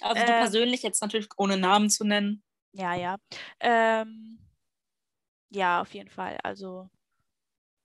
[0.00, 2.44] Also äh, du persönlich, jetzt natürlich ohne Namen zu nennen.
[2.76, 3.16] Ja, ja.
[3.60, 4.38] Ähm,
[5.50, 6.38] ja, auf jeden Fall.
[6.42, 6.88] Also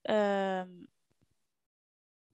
[0.06, 0.88] ähm,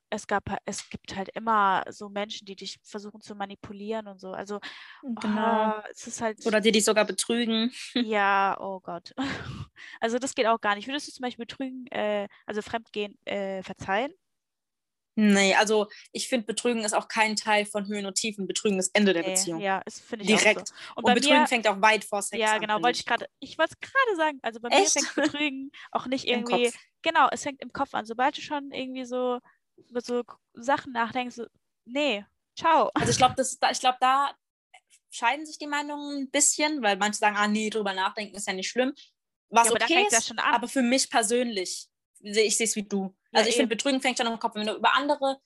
[0.09, 4.31] es gab es gibt halt immer so Menschen, die dich versuchen zu manipulieren und so.
[4.31, 4.59] Also
[5.01, 5.77] genau.
[5.77, 6.43] Oh, es ist halt.
[6.45, 7.71] Oder die dich sogar betrügen.
[7.95, 9.13] Ja, oh Gott.
[9.99, 10.87] Also das geht auch gar nicht.
[10.87, 14.11] Würdest du zum Beispiel betrügen, äh, also Fremdgehen äh, verzeihen?
[15.19, 18.45] Nee, also ich finde, Betrügen ist auch kein Teil von Höhen und Tiefen.
[18.45, 19.59] Betrügen ist Ende der nee, Beziehung.
[19.59, 20.67] Ja, finde ich Direkt.
[20.67, 20.75] So.
[20.95, 22.53] Und, und Betrügen mir, fängt auch weit vor Sex ja, an.
[22.53, 24.95] Ja, genau, wollte ich gerade, ich wollte es gerade sagen, also bei Echt?
[24.95, 28.05] mir fängt Betrügen auch nicht irgendwie, genau, es fängt im Kopf an.
[28.05, 29.39] Sobald du schon irgendwie so
[29.89, 30.21] über so
[30.53, 31.47] Sachen nachdenkst, so,
[31.85, 32.23] nee,
[32.55, 32.91] ciao.
[32.93, 33.33] Also ich glaube,
[33.71, 34.35] ich glaube, da
[35.09, 38.53] scheiden sich die Meinungen ein bisschen, weil manche sagen, ah nee, drüber nachdenken ist ja
[38.53, 38.93] nicht schlimm.
[39.49, 41.87] Was ja, okay ist, aber für mich persönlich,
[42.21, 43.15] ich sehe es wie du.
[43.31, 45.39] Also ich finde, Betrügen fängt schon im Kopf, wenn du über andere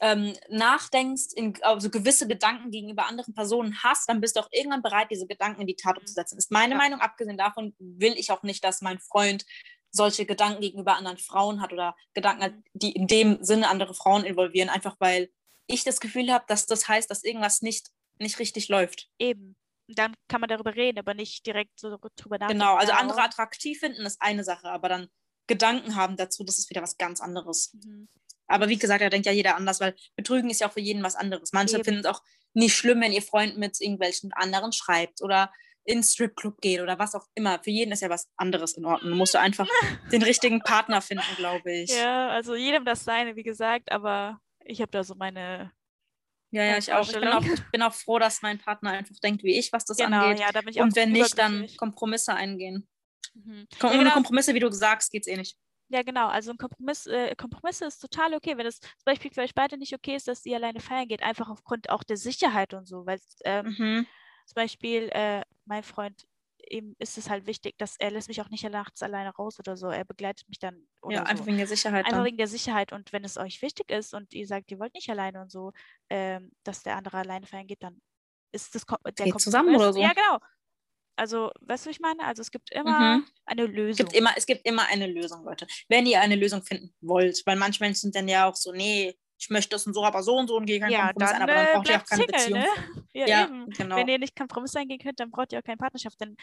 [0.00, 4.82] ähm, nachdenkst, in, also gewisse Gedanken gegenüber anderen Personen hast, dann bist du auch irgendwann
[4.82, 6.38] bereit, diese Gedanken in die Tat umzusetzen.
[6.38, 6.78] Ist meine ja.
[6.78, 7.00] Meinung.
[7.00, 9.44] Abgesehen davon will ich auch nicht, dass mein Freund
[9.90, 14.24] solche Gedanken gegenüber anderen Frauen hat oder Gedanken hat, die in dem Sinne andere Frauen
[14.24, 15.30] involvieren, einfach weil
[15.66, 19.08] ich das Gefühl habe, dass das heißt, dass irgendwas nicht, nicht richtig läuft.
[19.18, 19.56] Eben.
[19.88, 22.60] Dann kann man darüber reden, aber nicht direkt so drüber nachdenken.
[22.60, 25.08] Genau, also andere attraktiv finden ist eine Sache, aber dann
[25.50, 27.74] Gedanken haben dazu, das ist wieder was ganz anderes.
[27.74, 28.08] Mhm.
[28.46, 31.02] Aber wie gesagt, da denkt ja jeder anders, weil Betrügen ist ja auch für jeden
[31.02, 31.52] was anderes.
[31.52, 32.22] Manche finden es auch
[32.54, 35.52] nicht schlimm, wenn ihr Freund mit irgendwelchen anderen schreibt oder
[35.84, 37.60] ins Stripclub geht oder was auch immer.
[37.62, 39.10] Für jeden ist ja was anderes in Ordnung.
[39.10, 39.66] Du musst einfach
[40.12, 41.90] den richtigen Partner finden, glaube ich.
[41.90, 45.72] Ja, also jedem das seine, wie gesagt, aber ich habe da so meine.
[46.52, 47.08] Ja, ja, ich auch.
[47.08, 47.44] Ich bin auch.
[47.44, 50.40] ich bin auch froh, dass mein Partner einfach denkt wie ich, was das genau, angeht.
[50.40, 52.88] Ja, da bin ich Und wenn nicht, dann Kompromisse eingehen.
[53.34, 53.66] Mhm.
[53.82, 54.14] Ohne ja, genau.
[54.14, 55.56] Kompromisse, wie du sagst, geht es eh nicht.
[55.88, 56.28] Ja, genau.
[56.28, 58.56] Also ein Kompromiss, äh, Kompromisse ist total okay.
[58.56, 61.22] Wenn es zum Beispiel für euch beide nicht okay ist, dass ihr alleine feiern geht,
[61.22, 63.06] einfach aufgrund auch der Sicherheit und so.
[63.06, 64.06] Weil ähm, mhm.
[64.46, 66.26] zum Beispiel äh, mein Freund,
[66.68, 69.76] ihm ist es halt wichtig, dass er lässt mich auch nicht nachts alleine raus oder
[69.76, 69.88] so.
[69.88, 70.86] Er begleitet mich dann.
[71.08, 71.46] ja, einfach so.
[71.46, 72.04] wegen der Sicherheit.
[72.04, 72.24] Einfach dann.
[72.24, 72.92] wegen der Sicherheit.
[72.92, 75.72] Und wenn es euch wichtig ist und ihr sagt, ihr wollt nicht alleine und so,
[76.08, 78.00] ähm, dass der andere alleine feiern geht, dann
[78.52, 80.00] ist das der Geht zusammen oder so.
[80.00, 80.38] Ja, genau.
[81.20, 82.24] Also, weißt du, was ich meine?
[82.24, 83.26] Also es gibt immer mhm.
[83.44, 83.90] eine Lösung.
[83.90, 85.66] Es gibt, immer, es gibt immer eine Lösung, Leute.
[85.86, 89.18] Wenn ihr eine Lösung finden wollt, weil manche Menschen sind dann ja auch so, nee,
[89.38, 91.42] ich möchte das und so, aber so und so und gehe keinen ja, Kompromiss dann,
[91.42, 92.58] ein, aber dann braucht ihr auch keine Single, Beziehung.
[92.60, 93.06] Ne?
[93.12, 93.96] Ja, ja genau.
[93.96, 96.18] Wenn ihr nicht Kompromiss eingehen könnt, dann braucht ihr auch keine Partnerschaft.
[96.22, 96.36] Denn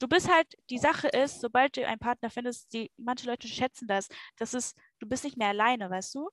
[0.00, 3.86] du bist halt, die Sache ist, sobald du einen Partner findest, die manche Leute schätzen
[3.86, 6.30] das, das ist, du bist nicht mehr alleine, weißt du?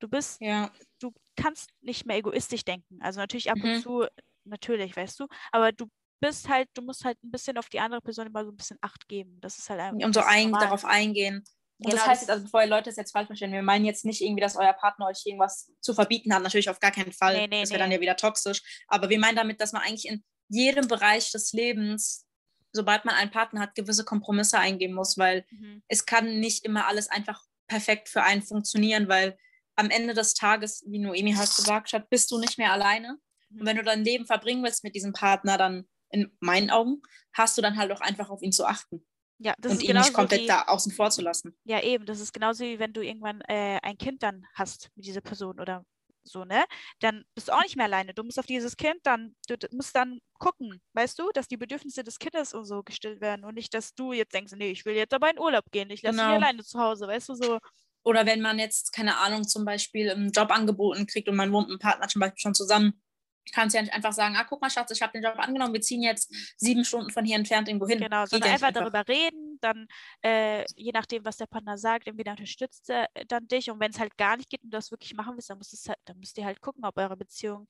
[0.00, 0.72] Du bist, ja.
[0.98, 2.98] du kannst nicht mehr egoistisch denken.
[3.00, 3.64] Also natürlich ab mhm.
[3.74, 4.06] und zu,
[4.42, 5.86] natürlich, weißt du, aber du
[6.20, 8.78] bist halt, du musst halt ein bisschen auf die andere Person immer so ein bisschen
[8.80, 9.38] Acht geben.
[9.40, 10.06] Das ist halt einfach.
[10.06, 11.44] Und so ein, darauf eingehen.
[11.78, 13.84] Und genau, das heißt jetzt, also bevor ihr Leute das jetzt falsch verstehen, wir meinen
[13.84, 16.42] jetzt nicht irgendwie, dass euer Partner euch irgendwas zu verbieten hat.
[16.42, 17.34] Natürlich auf gar keinen Fall.
[17.34, 17.84] Nee, nee, das wäre nee.
[17.84, 18.62] dann ja wieder toxisch.
[18.88, 22.26] Aber wir meinen damit, dass man eigentlich in jedem Bereich des Lebens,
[22.72, 25.82] sobald man einen Partner hat, gewisse Kompromisse eingehen muss, weil mhm.
[25.88, 29.36] es kann nicht immer alles einfach perfekt für einen funktionieren, weil
[29.74, 33.18] am Ende des Tages, wie Noemi halt gesagt hat, bist du nicht mehr alleine.
[33.50, 33.60] Mhm.
[33.60, 37.56] Und wenn du dein Leben verbringen willst mit diesem Partner, dann in meinen Augen, hast
[37.58, 39.06] du dann halt auch einfach auf ihn zu achten.
[39.38, 41.56] Ja, das und ist ihn nicht komplett wie, da außen vor zu lassen.
[41.64, 42.06] Ja, eben.
[42.06, 45.60] Das ist genauso wie wenn du irgendwann äh, ein Kind dann hast mit dieser Person
[45.60, 45.84] oder
[46.24, 46.64] so, ne?
[47.00, 48.14] Dann bist du auch nicht mehr alleine.
[48.14, 52.02] Du musst auf dieses Kind dann, du musst dann gucken, weißt du, dass die Bedürfnisse
[52.02, 54.94] des Kindes und so gestillt werden und nicht, dass du jetzt denkst, nee, ich will
[54.94, 56.28] jetzt aber in Urlaub gehen, ich lasse genau.
[56.28, 57.58] mich alleine zu Hause, weißt du, so.
[58.04, 61.68] Oder wenn man jetzt, keine Ahnung, zum Beispiel einen Job angeboten kriegt und man wohnt
[61.68, 63.02] mit einem Partner zum Beispiel schon zusammen,
[63.52, 65.80] kannst ja nicht einfach sagen, ah, guck mal, Schatz, ich habe den Job angenommen, wir
[65.80, 68.00] ziehen jetzt sieben Stunden von hier entfernt irgendwo hin.
[68.00, 69.86] Genau, sondern einfach, einfach, darüber reden, dann
[70.22, 73.98] äh, je nachdem, was der Partner sagt, entweder unterstützt er dann dich und wenn es
[73.98, 76.36] halt gar nicht geht und du das wirklich machen willst, dann, musst halt, dann müsst
[76.38, 77.66] ihr halt gucken, ob eure Beziehung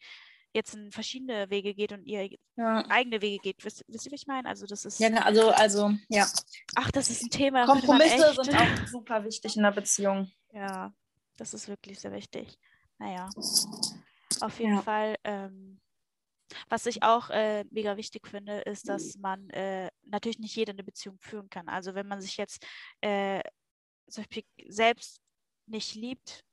[0.57, 2.85] jetzt in verschiedene Wege geht und ihr ja.
[2.89, 3.65] eigene Wege geht.
[3.65, 4.49] Wisst, wisst ihr, was ich meine?
[4.49, 4.99] Also das ist.
[4.99, 6.27] Ja, also, also, ja.
[6.75, 7.67] Ach, das ist ein Thema.
[7.67, 10.31] Kompromisse sind auch super wichtig in der Beziehung.
[10.53, 10.93] Ja,
[11.37, 12.59] das ist wirklich sehr wichtig.
[12.99, 13.29] Naja.
[14.43, 14.83] Auf jeden ja.
[14.83, 15.17] Fall.
[15.25, 15.81] Ähm,
[16.69, 20.85] was ich auch äh, mega wichtig finde, ist, dass man äh, natürlich nicht jeder eine
[20.85, 21.69] Beziehung führen kann.
[21.69, 22.65] Also wenn man sich jetzt
[23.01, 23.43] äh,
[24.09, 25.21] zum Beispiel selbst
[25.67, 26.45] nicht liebt,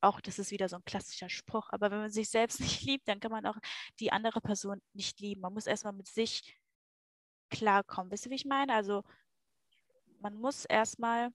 [0.00, 3.08] auch das ist wieder so ein klassischer Spruch, aber wenn man sich selbst nicht liebt,
[3.08, 3.56] dann kann man auch
[4.00, 5.40] die andere Person nicht lieben.
[5.40, 6.58] Man muss erstmal mit sich
[7.50, 8.10] klarkommen.
[8.10, 8.74] Wisst ihr, wie ich meine?
[8.74, 9.02] Also
[10.20, 11.30] man muss erstmal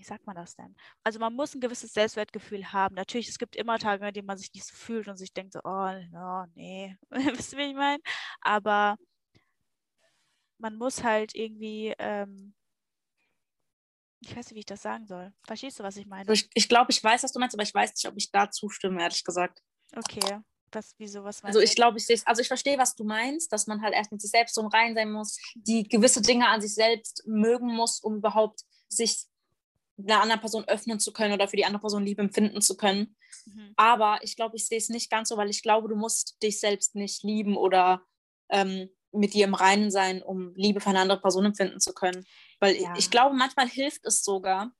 [0.00, 0.74] wie sagt man das denn?
[1.04, 2.94] Also man muss ein gewisses Selbstwertgefühl haben.
[2.94, 5.52] Natürlich, es gibt immer Tage, in denen man sich nicht so fühlt und sich denkt
[5.52, 8.02] so, oh, no, nee, wisst ihr, wie ich meine?
[8.40, 8.96] Aber
[10.56, 12.54] man muss halt irgendwie, ähm,
[14.20, 15.34] ich weiß nicht, wie ich das sagen soll.
[15.46, 16.32] Verstehst du, was ich meine?
[16.32, 18.50] Ich, ich glaube, ich weiß, was du meinst, aber ich weiß nicht, ob ich da
[18.50, 19.60] zustimme, ehrlich gesagt.
[19.94, 20.40] Okay.
[20.72, 23.66] Was, wieso, was also ich glaube, ich sehe also ich verstehe, was du meinst, dass
[23.66, 26.74] man halt erst mit sich selbst so rein sein muss, die gewisse Dinge an sich
[26.74, 29.26] selbst mögen muss, um überhaupt sich
[30.04, 33.16] einer anderen Person öffnen zu können oder für die andere Person Liebe empfinden zu können.
[33.46, 33.72] Mhm.
[33.76, 36.60] Aber ich glaube, ich sehe es nicht ganz so, weil ich glaube, du musst dich
[36.60, 38.02] selbst nicht lieben oder
[38.50, 42.24] ähm, mit dir im Reinen sein, um Liebe für eine andere Person empfinden zu können.
[42.60, 42.94] Weil ja.
[42.96, 44.72] ich glaube, manchmal hilft es sogar,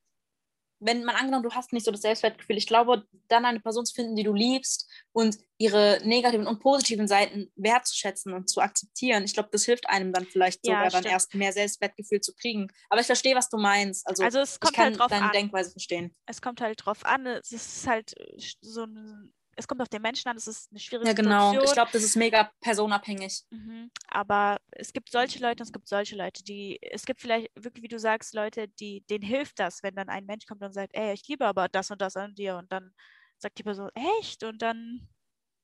[0.80, 3.94] wenn man angenommen, du hast nicht so das Selbstwertgefühl, ich glaube, dann eine Person zu
[3.94, 9.34] finden, die du liebst und ihre negativen und positiven Seiten wertzuschätzen und zu akzeptieren, ich
[9.34, 11.04] glaube, das hilft einem dann vielleicht ja, sogar stimmt.
[11.04, 12.68] dann erst mehr Selbstwertgefühl zu kriegen.
[12.88, 14.08] Aber ich verstehe, was du meinst.
[14.08, 15.32] Also, also es kommt ich kann halt drauf deine an.
[15.32, 16.16] Denkweise verstehen.
[16.26, 17.26] Es kommt halt drauf an.
[17.26, 18.14] Es ist halt
[18.62, 21.50] so ein es kommt auf den Menschen an, es ist eine schwierige Ja, genau.
[21.50, 21.64] Situation.
[21.64, 23.44] Ich glaube, das ist mega personabhängig.
[23.50, 23.90] Mhm.
[24.08, 27.84] Aber es gibt solche Leute und es gibt solche Leute, die, es gibt vielleicht wirklich,
[27.84, 30.94] wie du sagst, Leute, die, denen hilft das, wenn dann ein Mensch kommt und sagt,
[30.94, 32.92] ey, ich liebe aber das und das an dir und dann
[33.38, 34.42] sagt die Person, echt?
[34.42, 35.08] Und dann,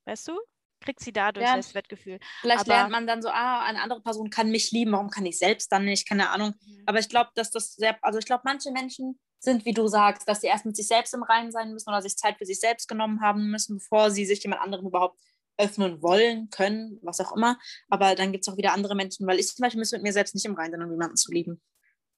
[0.05, 0.39] weißt du,
[0.81, 1.57] kriegt sie dadurch ja.
[1.57, 2.19] das Wettgefühl.
[2.41, 5.27] Vielleicht aber, lernt man dann so, ah, eine andere Person kann mich lieben, warum kann
[5.27, 6.09] ich selbst dann nicht?
[6.09, 6.55] Keine Ahnung.
[6.65, 6.83] Mhm.
[6.87, 10.29] Aber ich glaube, dass das sehr, also ich glaube, manche Menschen sind, wie du sagst,
[10.29, 12.61] dass sie erst mit sich selbst im Reinen sein müssen oder sich Zeit für sich
[12.61, 15.21] selbst genommen haben müssen, bevor sie sich jemand anderem überhaupt
[15.59, 17.59] öffnen wollen, können, was auch immer.
[17.89, 20.13] Aber dann gibt es auch wieder andere Menschen, weil ich zum Beispiel müsste mit mir
[20.13, 21.63] selbst nicht im Reinen sein, um jemanden zu lieben.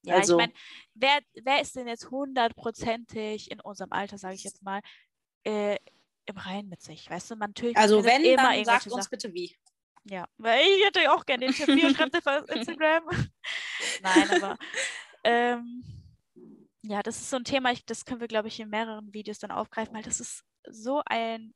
[0.03, 0.53] Ja, also, ich meine,
[0.95, 4.81] wer, wer ist denn jetzt hundertprozentig in unserem Alter, sage ich jetzt mal,
[5.45, 5.77] äh,
[6.27, 7.11] im Reinen mit sich?
[7.11, 7.77] Weißt du, man natürlich.
[7.77, 9.57] Also wenn, immer dann sagt uns bitte wie.
[10.05, 11.69] Ja, weil ich hätte auch gerne den Tipp.
[11.69, 13.05] Wie schreibt auf Instagram?
[14.03, 14.59] Nein, aber
[15.25, 15.85] ähm,
[16.83, 19.39] ja, das ist so ein Thema, ich, das können wir, glaube ich, in mehreren Videos
[19.39, 21.55] dann aufgreifen, weil das ist so ein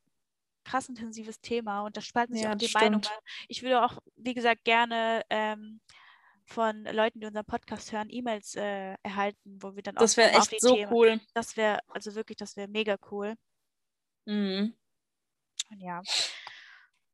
[0.64, 3.06] krass intensives Thema und da spalten sich ja, auch die Meinungen.
[3.48, 5.80] Ich würde auch, wie gesagt, gerne ähm,
[6.44, 10.06] von Leuten, die unseren Podcast hören, E-Mails äh, erhalten, wo wir dann das auch.
[10.06, 10.92] Das wäre echt so Themen.
[10.92, 11.20] cool.
[11.34, 13.34] Das wäre, also wirklich, das wäre mega cool.
[14.26, 14.74] Mhm.
[15.70, 16.02] Und ja.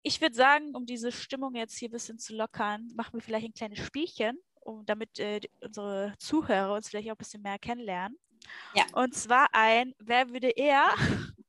[0.03, 3.47] Ich würde sagen, um diese Stimmung jetzt hier ein bisschen zu lockern, machen wir vielleicht
[3.47, 8.19] ein kleines Spielchen, um damit äh, unsere Zuhörer uns vielleicht auch ein bisschen mehr kennenlernen.
[8.75, 8.85] Ja.
[8.93, 10.87] Und zwar ein, wer würde eher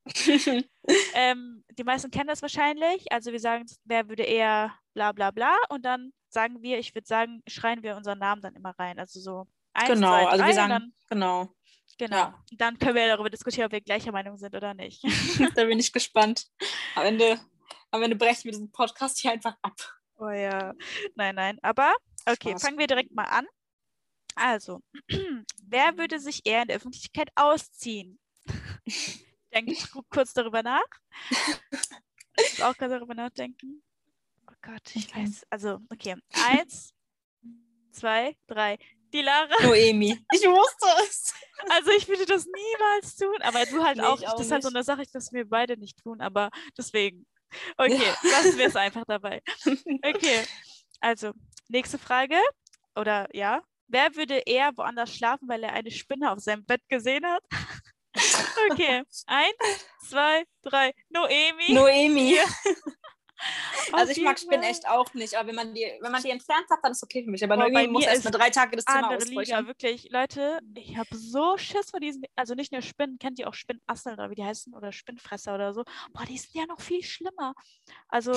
[1.14, 3.10] ähm, die meisten kennen das wahrscheinlich.
[3.12, 7.06] Also wir sagen, wer würde eher bla bla bla und dann sagen wir, ich würde
[7.06, 8.98] sagen, schreien wir unseren Namen dann immer rein.
[8.98, 11.48] Also so eins, Genau, zwei, also wir sagen, dann, genau.
[11.98, 12.16] Genau.
[12.16, 12.44] Ja.
[12.52, 15.02] Dann können wir darüber diskutieren, ob wir gleicher Meinung sind oder nicht.
[15.54, 16.46] da bin ich gespannt.
[16.94, 17.38] Am Ende,
[17.90, 19.74] am Ende brechen wir diesen Podcast hier einfach ab.
[20.16, 20.72] Oh ja.
[21.14, 21.58] Nein, nein.
[21.62, 21.92] Aber
[22.26, 22.62] okay, Spaß.
[22.62, 23.46] fangen wir direkt mal an.
[24.34, 24.80] Also,
[25.66, 28.18] wer würde sich eher in der Öffentlichkeit ausziehen?
[29.52, 29.74] denke
[30.10, 30.86] kurz darüber nach.
[31.30, 33.82] Ich muss auch gerade darüber nachdenken.
[34.48, 35.22] Oh Gott, ich okay.
[35.22, 35.46] weiß.
[35.50, 36.16] Also, okay.
[36.32, 36.94] Eins,
[37.92, 38.78] zwei, drei.
[39.12, 39.54] Die Lara.
[39.62, 40.24] Noemi.
[40.32, 41.34] Ich wusste es.
[41.68, 44.22] Also ich würde das niemals tun, aber du halt nee, auch.
[44.22, 44.36] auch.
[44.36, 47.26] Das ist halt so eine Sache, dass wir beide nicht tun, aber deswegen.
[47.76, 49.42] Okay, lassen wir es einfach dabei.
[50.04, 50.44] Okay,
[51.00, 51.32] also
[51.70, 52.36] nächste Frage.
[52.96, 53.62] Oder ja.
[53.88, 57.42] Wer würde eher woanders schlafen, weil er eine Spinne auf seinem Bett gesehen hat?
[58.72, 60.92] Okay, eins, zwei, drei.
[61.10, 61.72] Noemi.
[61.72, 62.38] Noemi.
[63.92, 66.66] Also ich mag Spinnen echt auch nicht, aber wenn man die, wenn man die entfernt
[66.70, 67.42] hat, dann ist es okay für mich.
[67.42, 69.16] Aber Noemi muss erst mal drei Tage das Zimmer.
[69.16, 73.48] Liga, wirklich, Leute, ich habe so Schiss vor diesen, also nicht nur Spinnen, kennt ihr
[73.48, 75.84] auch Spinnasseln oder wie die heißen oder Spinnfresser oder so.
[76.12, 77.54] Boah, die sind ja noch viel schlimmer.
[78.08, 78.32] Also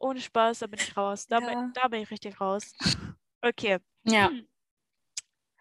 [0.00, 1.26] ohne Spaß, da bin ich raus.
[1.26, 1.48] Da, ja.
[1.48, 2.72] bin, da bin ich richtig raus.
[3.42, 3.78] Okay.
[4.04, 4.30] Ja.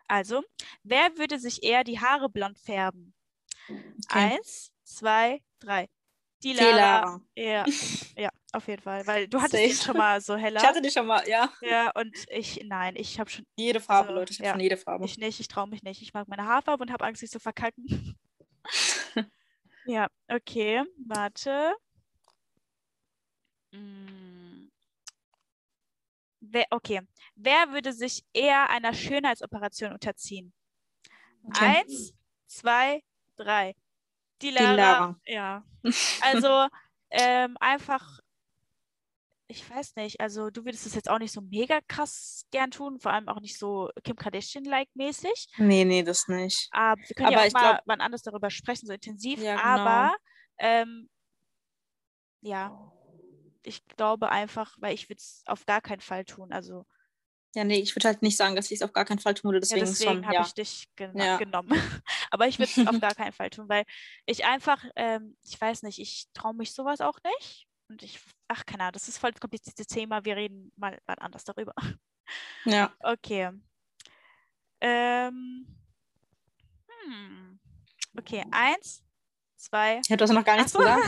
[0.10, 0.43] Also,
[0.84, 3.13] wer würde sich eher die Haare blond färben?
[3.69, 4.34] Okay.
[4.36, 5.88] Eins, zwei, drei.
[6.43, 6.75] Die Lara.
[6.75, 7.21] Lara.
[7.36, 7.65] Ja,
[8.17, 9.08] ja, auf jeden Fall.
[9.08, 10.60] Weil du hattest die schon mal so heller.
[10.60, 11.49] Ich hatte die schon mal, ja.
[11.62, 13.45] Ja, und ich, nein, ich habe schon.
[13.56, 15.06] Jede Farbe, also, Leute, ich habe ja, schon jede Farbe.
[15.06, 16.02] Ich nicht, ich traue mich nicht.
[16.02, 18.17] Ich mag meine Haarfarbe und habe Angst, sie zu verkacken.
[19.86, 21.75] ja, okay, warte.
[23.73, 24.29] Hm.
[26.52, 27.02] Wer, okay.
[27.36, 30.54] Wer würde sich eher einer Schönheitsoperation unterziehen?
[31.48, 31.84] Okay.
[31.84, 32.14] Eins,
[32.48, 33.04] zwei,
[33.36, 33.76] drei.
[34.42, 34.72] Die Lara.
[34.72, 35.20] Die Lara.
[35.26, 35.64] Ja.
[36.22, 36.68] Also
[37.12, 38.20] ähm, einfach,
[39.48, 43.00] ich weiß nicht, also du würdest es jetzt auch nicht so mega krass gern tun,
[43.00, 45.48] vor allem auch nicht so Kim Kardashian-like mäßig.
[45.58, 46.68] Nee, nee, das nicht.
[46.72, 47.82] Aber wir können aber ja auch mal glaub...
[47.86, 49.40] wann anders darüber sprechen, so intensiv.
[49.42, 49.66] Ja, genau.
[49.66, 50.16] Aber
[50.60, 51.10] ähm,
[52.42, 52.92] ja,
[53.70, 56.52] ich glaube einfach, weil ich würde es auf gar keinen Fall tun.
[56.52, 56.86] Also
[57.56, 59.50] ja, nee, ich würde halt nicht sagen, dass ich es auf gar keinen Fall tun
[59.50, 59.60] würde.
[59.60, 60.42] Deswegen, ja, deswegen habe ja.
[60.42, 61.38] ich dich gen ja.
[61.38, 61.70] genommen.
[62.32, 63.86] Aber ich würde es auf gar keinen Fall tun, weil
[64.26, 67.68] ich einfach, ähm, ich weiß nicht, ich traue mich sowas auch nicht.
[67.88, 70.24] Und ich, ach, keine Ahnung, das ist voll das komplizierte Thema.
[70.26, 71.74] Wir reden mal, mal anders darüber.
[72.66, 72.94] Ja.
[73.02, 73.50] Okay.
[74.82, 75.66] Ähm,
[76.88, 77.60] hm.
[78.18, 79.04] Okay, eins,
[79.58, 80.02] zwei.
[80.08, 81.04] Ja, du hast noch gar nichts gesagt.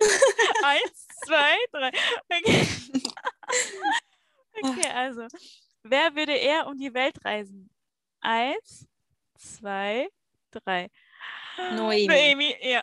[0.62, 1.90] eins, zwei, drei.
[2.28, 2.66] Okay.
[4.62, 5.26] okay, also.
[5.82, 7.70] Wer würde eher um die Welt reisen?
[8.20, 8.88] Eins,
[9.36, 10.08] zwei,
[10.50, 10.90] drei.
[11.74, 12.06] Noemi.
[12.06, 12.82] Noemi, ja.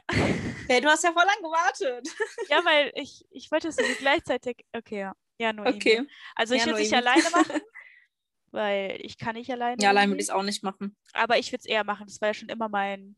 [0.67, 2.07] Hey, du hast ja voll lang gewartet.
[2.49, 4.65] Ja, weil ich, ich wollte es gleichzeitig.
[4.71, 5.13] Okay, ja.
[5.37, 5.75] Ja, Noemi.
[5.75, 6.07] Okay.
[6.35, 7.61] Also ich ja, würde es nicht alleine machen,
[8.51, 9.81] weil ich kann nicht alleine.
[9.81, 10.95] Ja, allein würde ich es auch nicht machen.
[11.13, 12.05] Aber ich würde es eher machen.
[12.07, 13.15] Das war ja schon immer mein,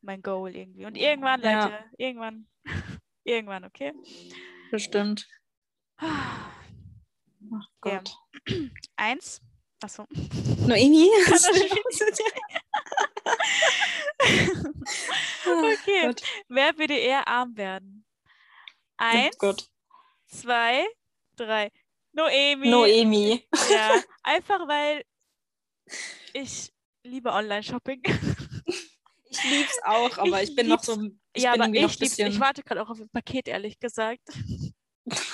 [0.00, 0.86] mein Goal irgendwie.
[0.86, 1.64] Und irgendwann, ja.
[1.64, 2.48] Leute, irgendwann,
[3.24, 3.92] irgendwann, okay?
[4.70, 5.26] Bestimmt.
[5.96, 6.50] Ach
[7.80, 8.10] Gott.
[8.48, 8.56] Ja.
[8.96, 9.40] Eins.
[9.82, 10.06] Achso.
[10.66, 11.10] Noemi?
[15.46, 16.06] okay.
[16.06, 16.22] Gott.
[16.48, 18.04] Wer würde eher arm werden?
[18.96, 19.54] Eins, oh
[20.26, 20.86] zwei,
[21.36, 21.70] drei.
[22.12, 22.68] Noemi.
[22.68, 23.48] Noemi.
[23.70, 25.04] Ja, einfach weil
[26.34, 28.02] ich liebe Online-Shopping.
[29.42, 31.00] Ich liebe es auch, aber ich, ich bin noch so.
[31.32, 34.20] Ich ja, aber ich, lieb's, ich warte gerade auch auf ein Paket, ehrlich gesagt.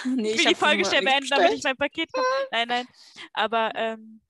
[0.04, 2.26] nee, ich will die Folge schnell beenden, damit ich mein Paket komme.
[2.50, 2.86] Nein, nein.
[3.32, 4.20] Aber ähm,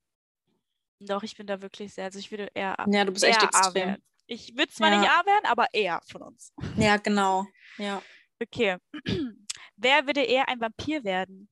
[1.00, 2.04] doch, ich bin da wirklich sehr.
[2.04, 2.76] Also ich würde eher.
[2.88, 3.96] Ja, du bist echt extrem.
[4.28, 4.98] Ich würde zwar Ja.
[5.00, 6.52] nicht A werden, aber eher von uns.
[6.76, 7.46] Ja, genau.
[7.78, 8.02] Ja,
[8.40, 8.76] Okay.
[9.76, 11.48] Wer würde eher ein Vampir werden?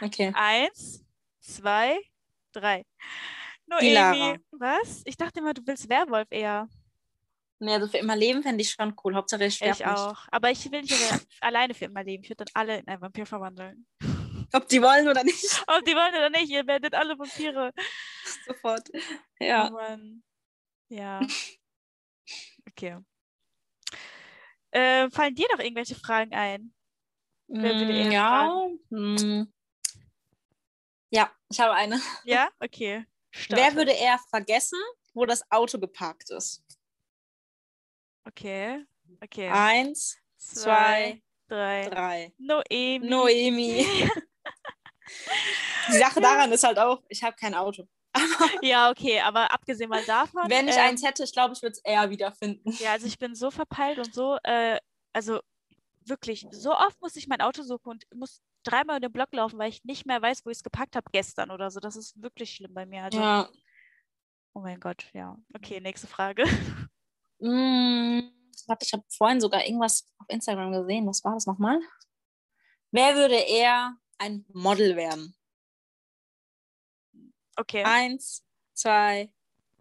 [0.00, 0.32] okay.
[0.34, 1.04] Eins,
[1.40, 1.98] zwei,
[2.52, 2.84] drei.
[3.66, 4.38] Noemi.
[4.52, 5.02] Was?
[5.04, 6.68] Ich dachte immer, du willst Werwolf eher.
[7.62, 9.14] Nee, also für immer leben fände ich schon cool.
[9.14, 10.26] Hauptsache ich sterbe Ich auch.
[10.30, 10.94] Aber ich will nicht
[11.40, 12.24] alleine für immer leben.
[12.24, 13.86] Ich würde dann alle in einen Vampir verwandeln.
[14.52, 15.62] Ob die wollen oder nicht.
[15.68, 17.72] Ob die wollen oder nicht, ihr werdet alle Vampire.
[18.46, 18.88] Sofort.
[18.94, 18.98] Oh
[19.44, 19.70] Ja.
[19.70, 20.22] Mann.
[20.88, 21.20] Ja.
[22.68, 22.96] Okay.
[24.72, 26.72] Äh, fallen dir noch irgendwelche Fragen ein?
[27.48, 28.68] Wer Mm, ja.
[28.90, 29.52] mm.
[31.10, 32.00] Ja, ich habe eine.
[32.24, 32.48] Ja?
[32.60, 33.04] Okay.
[33.32, 33.76] Wer Starte.
[33.76, 34.78] würde eher vergessen,
[35.14, 36.64] wo das Auto geparkt ist?
[38.30, 38.84] Okay.
[39.22, 39.48] Okay.
[39.48, 41.88] Eins, zwei, drei.
[41.88, 42.32] drei.
[42.38, 43.08] Noemi.
[43.08, 43.84] Noemi.
[45.88, 47.86] Die Sache daran ist halt auch, ich habe kein Auto.
[48.62, 50.48] Ja, okay, aber abgesehen mal davon.
[50.48, 52.72] Wenn ich ähm, eins hätte, ich glaube, ich würde es eher wiederfinden.
[52.78, 54.78] Ja, also ich bin so verpeilt und so, äh,
[55.12, 55.40] also
[56.06, 59.58] wirklich, so oft muss ich mein Auto suchen und muss dreimal in den Block laufen,
[59.58, 61.80] weil ich nicht mehr weiß, wo ich es gepackt habe gestern oder so.
[61.80, 63.04] Das ist wirklich schlimm bei mir.
[63.04, 63.48] Also, Ja.
[64.54, 65.36] oh mein Gott, ja.
[65.54, 66.44] Okay, nächste Frage.
[67.40, 68.20] Mm,
[68.66, 71.06] warte, ich habe vorhin sogar irgendwas auf Instagram gesehen.
[71.06, 71.80] Was war das nochmal?
[72.92, 75.34] Wer würde eher ein Model werden?
[77.56, 79.32] Okay, Eins, zwei,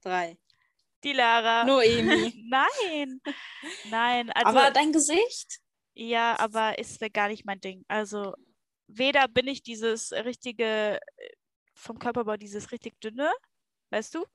[0.01, 0.37] drei.
[1.03, 1.63] die Lara.
[1.65, 2.33] Noemi.
[2.49, 3.21] Nein,
[3.89, 5.59] nein, also Aber dein Gesicht?
[5.93, 7.85] ja, aber ist gar nicht mein Ding.
[7.87, 8.33] Also
[8.87, 11.29] weder bin ich dieses richtige, äh,
[11.73, 13.31] vom Körperbau dieses richtig dünne,
[13.91, 14.25] weißt du?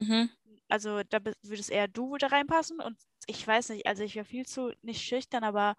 [0.00, 0.30] Mhm.
[0.70, 4.24] Also da bi- würdest eher du da reinpassen und ich weiß nicht, also ich wäre
[4.24, 5.76] viel zu nicht schüchtern, aber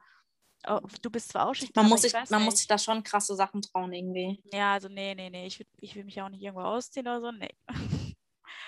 [0.68, 2.40] oh, du bist zwar auch schüchtern, Man, muss ich man nicht.
[2.46, 4.42] muss sich da schon krasse Sachen trauen irgendwie.
[4.54, 7.22] Ja, also nee, nee, nee, ich, würd, ich will mich auch nicht irgendwo ausziehen oder
[7.22, 7.50] so, nee.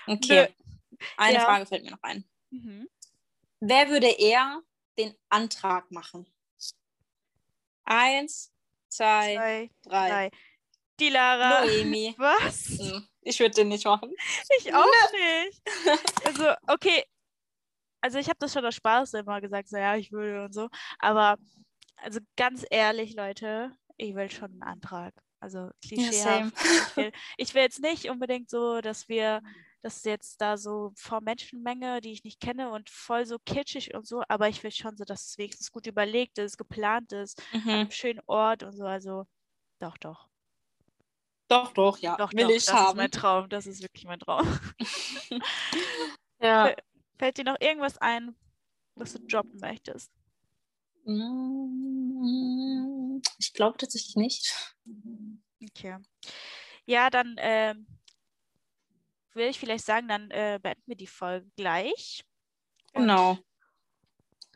[0.06, 0.54] Okay.
[1.16, 1.44] Eine Ja.
[1.44, 2.24] Frage fällt mir noch ein.
[2.50, 2.88] Mhm.
[3.60, 4.60] Wer würde eher
[4.98, 6.26] den Antrag machen?
[7.84, 8.52] Eins,
[8.88, 10.08] zwei, Zwei, drei.
[10.08, 10.30] drei.
[11.00, 11.64] Die Lara.
[11.64, 12.14] Noemi.
[12.18, 12.78] Was?
[12.78, 14.12] Hm, Ich würde den nicht machen.
[14.58, 15.62] Ich auch nicht.
[16.26, 17.04] Also, okay.
[18.00, 20.68] Also ich habe das schon aus Spaß immer gesagt, so ja, ich würde und so.
[20.98, 21.36] Aber
[21.96, 25.14] also ganz ehrlich, Leute, ich will schon einen Antrag.
[25.40, 25.72] Also same.
[25.82, 26.52] klischeehaft.
[26.90, 29.42] ich, will, ich will jetzt nicht unbedingt so, dass wir
[29.82, 34.06] das jetzt da so vor Menschenmenge, die ich nicht kenne und voll so kitschig und
[34.06, 37.60] so, aber ich will schon so, dass es wenigstens gut überlegt ist, geplant ist, an
[37.64, 37.68] Mhm.
[37.70, 38.84] einem schönen Ort und so.
[38.86, 39.24] Also
[39.80, 40.28] doch, doch.
[41.54, 42.16] Doch, doch, ja.
[42.16, 42.96] Doch, Will doch, ich das ist haben.
[42.96, 43.48] mein Traum.
[43.48, 44.46] Das ist wirklich mein Traum.
[46.40, 46.74] Ja.
[47.16, 48.36] Fällt dir noch irgendwas ein,
[48.96, 50.10] was du droppen möchtest?
[51.04, 54.74] Mm, Ich glaube tatsächlich nicht.
[55.62, 55.96] Okay.
[56.86, 57.86] Ja, dann ähm,
[59.32, 62.24] will ich vielleicht sagen, dann äh, beenden wir die Folge gleich.
[62.92, 63.38] Und Genau.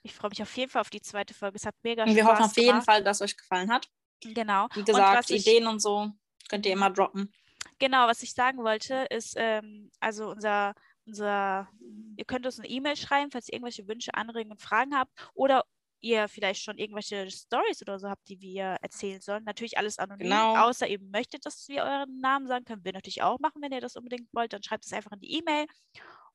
[0.03, 1.57] Ich freue mich auf jeden Fall auf die zweite Folge.
[1.57, 2.85] Es hat mega Und wir Spaß hoffen auf jeden gemacht.
[2.87, 3.89] Fall, dass euch gefallen hat.
[4.21, 4.69] Genau.
[4.75, 6.11] Wie Und gesagt, ich- Ideen und so
[6.49, 7.33] könnt ihr immer droppen.
[7.79, 10.75] Genau, was ich sagen wollte, ist, ähm, also unser,
[11.07, 11.69] unser,
[12.17, 15.65] ihr könnt uns eine E-Mail schreiben, falls ihr irgendwelche Wünsche, Anregungen und Fragen habt oder
[16.01, 19.45] ihr vielleicht schon irgendwelche Stories oder so habt, die wir erzählen sollen.
[19.45, 20.57] Natürlich alles anonym, Genau.
[20.57, 23.81] außer ihr möchtet, dass wir euren Namen sagen, können wir natürlich auch machen, wenn ihr
[23.81, 24.53] das unbedingt wollt.
[24.53, 25.67] Dann schreibt es einfach in die E-Mail.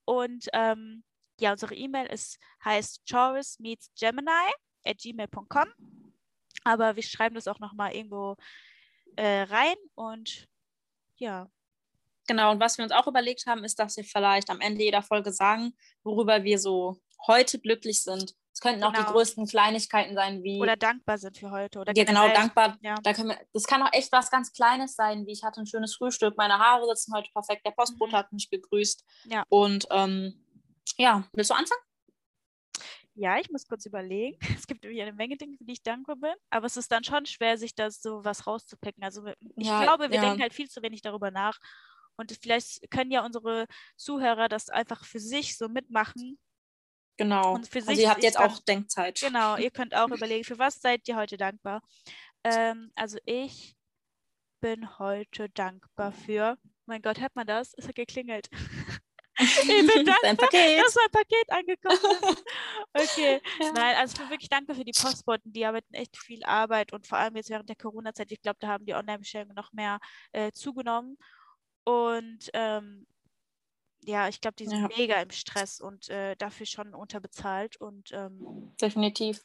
[0.06, 1.04] Und ähm,
[1.40, 4.30] ja, unsere E-Mail ist heißt Choris meets Gemini
[4.86, 5.68] at gmail.com.
[6.66, 8.36] Aber wir schreiben das auch nochmal irgendwo
[9.16, 10.48] äh, rein und
[11.18, 11.48] ja,
[12.26, 15.02] Genau, und was wir uns auch überlegt haben, ist, dass wir vielleicht am Ende jeder
[15.04, 15.74] Folge sagen,
[16.04, 18.34] worüber wir so heute glücklich sind.
[18.54, 19.12] Es könnten auch die Genau.
[19.12, 21.80] größten Kleinigkeiten sein, wie oder dankbar sind für heute.
[21.80, 22.78] Oder ja, genau, dankbar.
[22.82, 22.96] Ja.
[23.04, 25.66] Da können wir, das kann auch echt was ganz Kleines sein, wie ich hatte ein
[25.68, 28.18] schönes Frühstück, meine Haare sitzen heute perfekt, der Postbote Mhm.
[28.18, 29.04] hat mich gegrüßt.
[29.26, 29.44] Ja.
[29.50, 30.46] Und ähm,
[30.98, 31.82] ja, willst du anfangen?
[33.16, 34.38] Ja, ich muss kurz überlegen.
[34.64, 37.04] Es gibt nämlich eine Menge Dinge, für die ich dankbar bin, aber es ist dann
[37.04, 39.04] schon schwer, sich da so was rauszupicken.
[39.04, 40.22] Also ich Ja, glaube, wir ja.
[40.22, 41.60] denken halt viel zu wenig darüber nach.
[42.16, 43.66] Und vielleicht können ja unsere
[43.98, 46.38] Zuhörer das einfach für sich so mitmachen.
[47.18, 47.54] Genau.
[47.56, 49.20] Und für also sich ihr habt jetzt auch Denkzeit.
[49.20, 51.82] Genau, ihr könnt auch überlegen, für was seid ihr heute dankbar?
[52.44, 53.76] Ähm, also ich
[54.62, 56.58] bin heute dankbar für.
[56.86, 57.74] Mein Gott, hört man das?
[57.78, 58.50] Es hat geklingelt.
[59.44, 60.80] Ich bin dankbar, Paket.
[60.84, 62.44] dass mein Paket angekommen ist.
[62.96, 63.42] Okay.
[63.60, 63.72] Ja.
[63.74, 65.52] Nein, also ich bin wirklich dankbar für die Postboten.
[65.52, 68.68] Die arbeiten echt viel Arbeit und vor allem jetzt während der Corona-Zeit, ich glaube, da
[68.68, 70.00] haben die Online-Bestellungen noch mehr
[70.32, 71.18] äh, zugenommen.
[71.86, 73.08] Und ähm,
[74.06, 74.90] ja, ich glaube, die sind Ja.
[74.96, 77.78] mega im Stress und äh, dafür schon unterbezahlt.
[77.78, 79.42] Und ähm, Definitiv.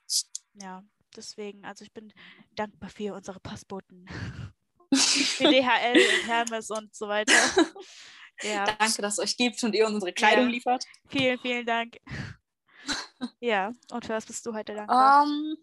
[0.60, 0.82] ja,
[1.16, 2.12] deswegen, also ich bin
[2.54, 4.06] dankbar für unsere Postboten.
[4.94, 7.32] für DHL und Hermes und so weiter.
[8.42, 8.64] Ja.
[8.64, 10.50] Danke, dass es euch gibt und ihr unsere Kleidung ja.
[10.50, 10.84] liefert.
[11.08, 11.96] Vielen, vielen Dank.
[13.40, 15.24] ja, und für was bist du heute dankbar?
[15.24, 15.56] Um, ähm,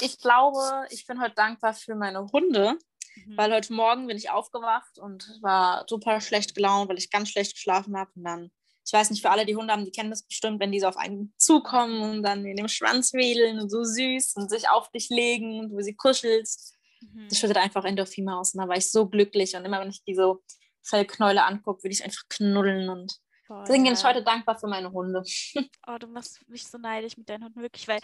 [0.00, 2.78] ich glaube, ich bin heute dankbar für meine Hunde,
[3.26, 3.36] mhm.
[3.36, 7.54] weil heute Morgen bin ich aufgewacht und war super schlecht gelaunt, weil ich ganz schlecht
[7.54, 8.10] geschlafen habe.
[8.16, 8.50] Und dann,
[8.84, 10.88] ich weiß nicht, für alle, die Hunde haben, die kennen das bestimmt, wenn die so
[10.88, 14.90] auf einen zukommen und dann in dem Schwanz wedeln und so süß und sich auf
[14.90, 16.74] dich legen und du sie kuschelst.
[17.00, 17.28] Mhm.
[17.28, 18.54] Das schüttet einfach Endorphine aus.
[18.54, 19.54] Und da war ich so glücklich.
[19.54, 20.42] Und immer, wenn ich die so
[20.84, 24.90] Fellknäule angucke, will ich einfach knuddeln und Voll, Deswegen bin ich heute dankbar für meine
[24.90, 25.22] Hunde.
[25.86, 28.00] Oh, du machst mich so neidisch mit deinen Hunden, wirklich, weil.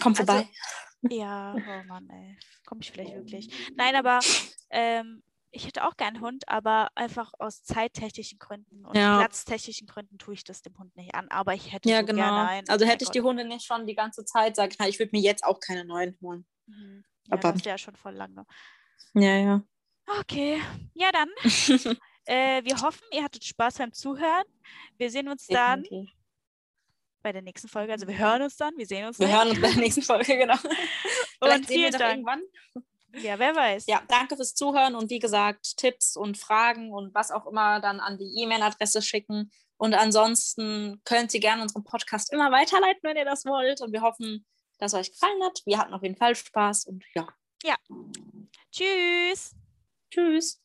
[0.00, 0.48] Komm also, vorbei.
[1.02, 2.38] Ja, oh Mann, ey.
[2.64, 3.72] Komm ich vielleicht wirklich.
[3.76, 4.20] Nein, aber
[4.70, 9.18] ähm, ich hätte auch gern einen Hund, aber einfach aus zeittechnischen Gründen und ja.
[9.18, 11.28] platztechnischen Gründen tue ich das dem Hund nicht an.
[11.28, 12.22] Aber ich hätte ja, so genau.
[12.22, 12.68] gerne einen.
[12.68, 13.14] Also hätte ich Gott.
[13.14, 15.84] die Hunde nicht schon die ganze Zeit, sage ich, ich würde mir jetzt auch keine
[15.84, 16.46] neuen holen.
[16.66, 17.04] Mhm.
[17.26, 18.46] Ja, aber das wäre schon voll lange.
[19.12, 19.62] Ja, ja.
[20.06, 20.60] Okay,
[20.94, 21.28] ja dann.
[22.26, 24.44] Äh, wir hoffen, ihr hattet Spaß beim Zuhören.
[24.96, 26.08] Wir sehen uns dann okay.
[27.22, 27.92] bei der nächsten Folge.
[27.92, 29.36] Also wir hören uns dann, wir sehen uns Wir nicht.
[29.36, 30.56] hören uns bei der nächsten Folge, genau.
[31.40, 32.12] und vielen Dank.
[32.12, 32.42] Irgendwann.
[33.22, 33.86] Ja, wer weiß.
[33.86, 38.00] Ja, danke fürs Zuhören und wie gesagt, Tipps und Fragen und was auch immer dann
[38.00, 39.50] an die E-Mail-Adresse schicken.
[39.76, 43.80] Und ansonsten könnt ihr gerne unseren Podcast immer weiterleiten, wenn ihr das wollt.
[43.82, 44.46] Und wir hoffen,
[44.78, 45.60] dass es euch gefallen hat.
[45.66, 47.28] Wir hatten auf jeden Fall Spaß und ja.
[47.62, 47.76] Ja.
[48.72, 49.54] Tschüss.
[50.14, 50.60] Tschüss.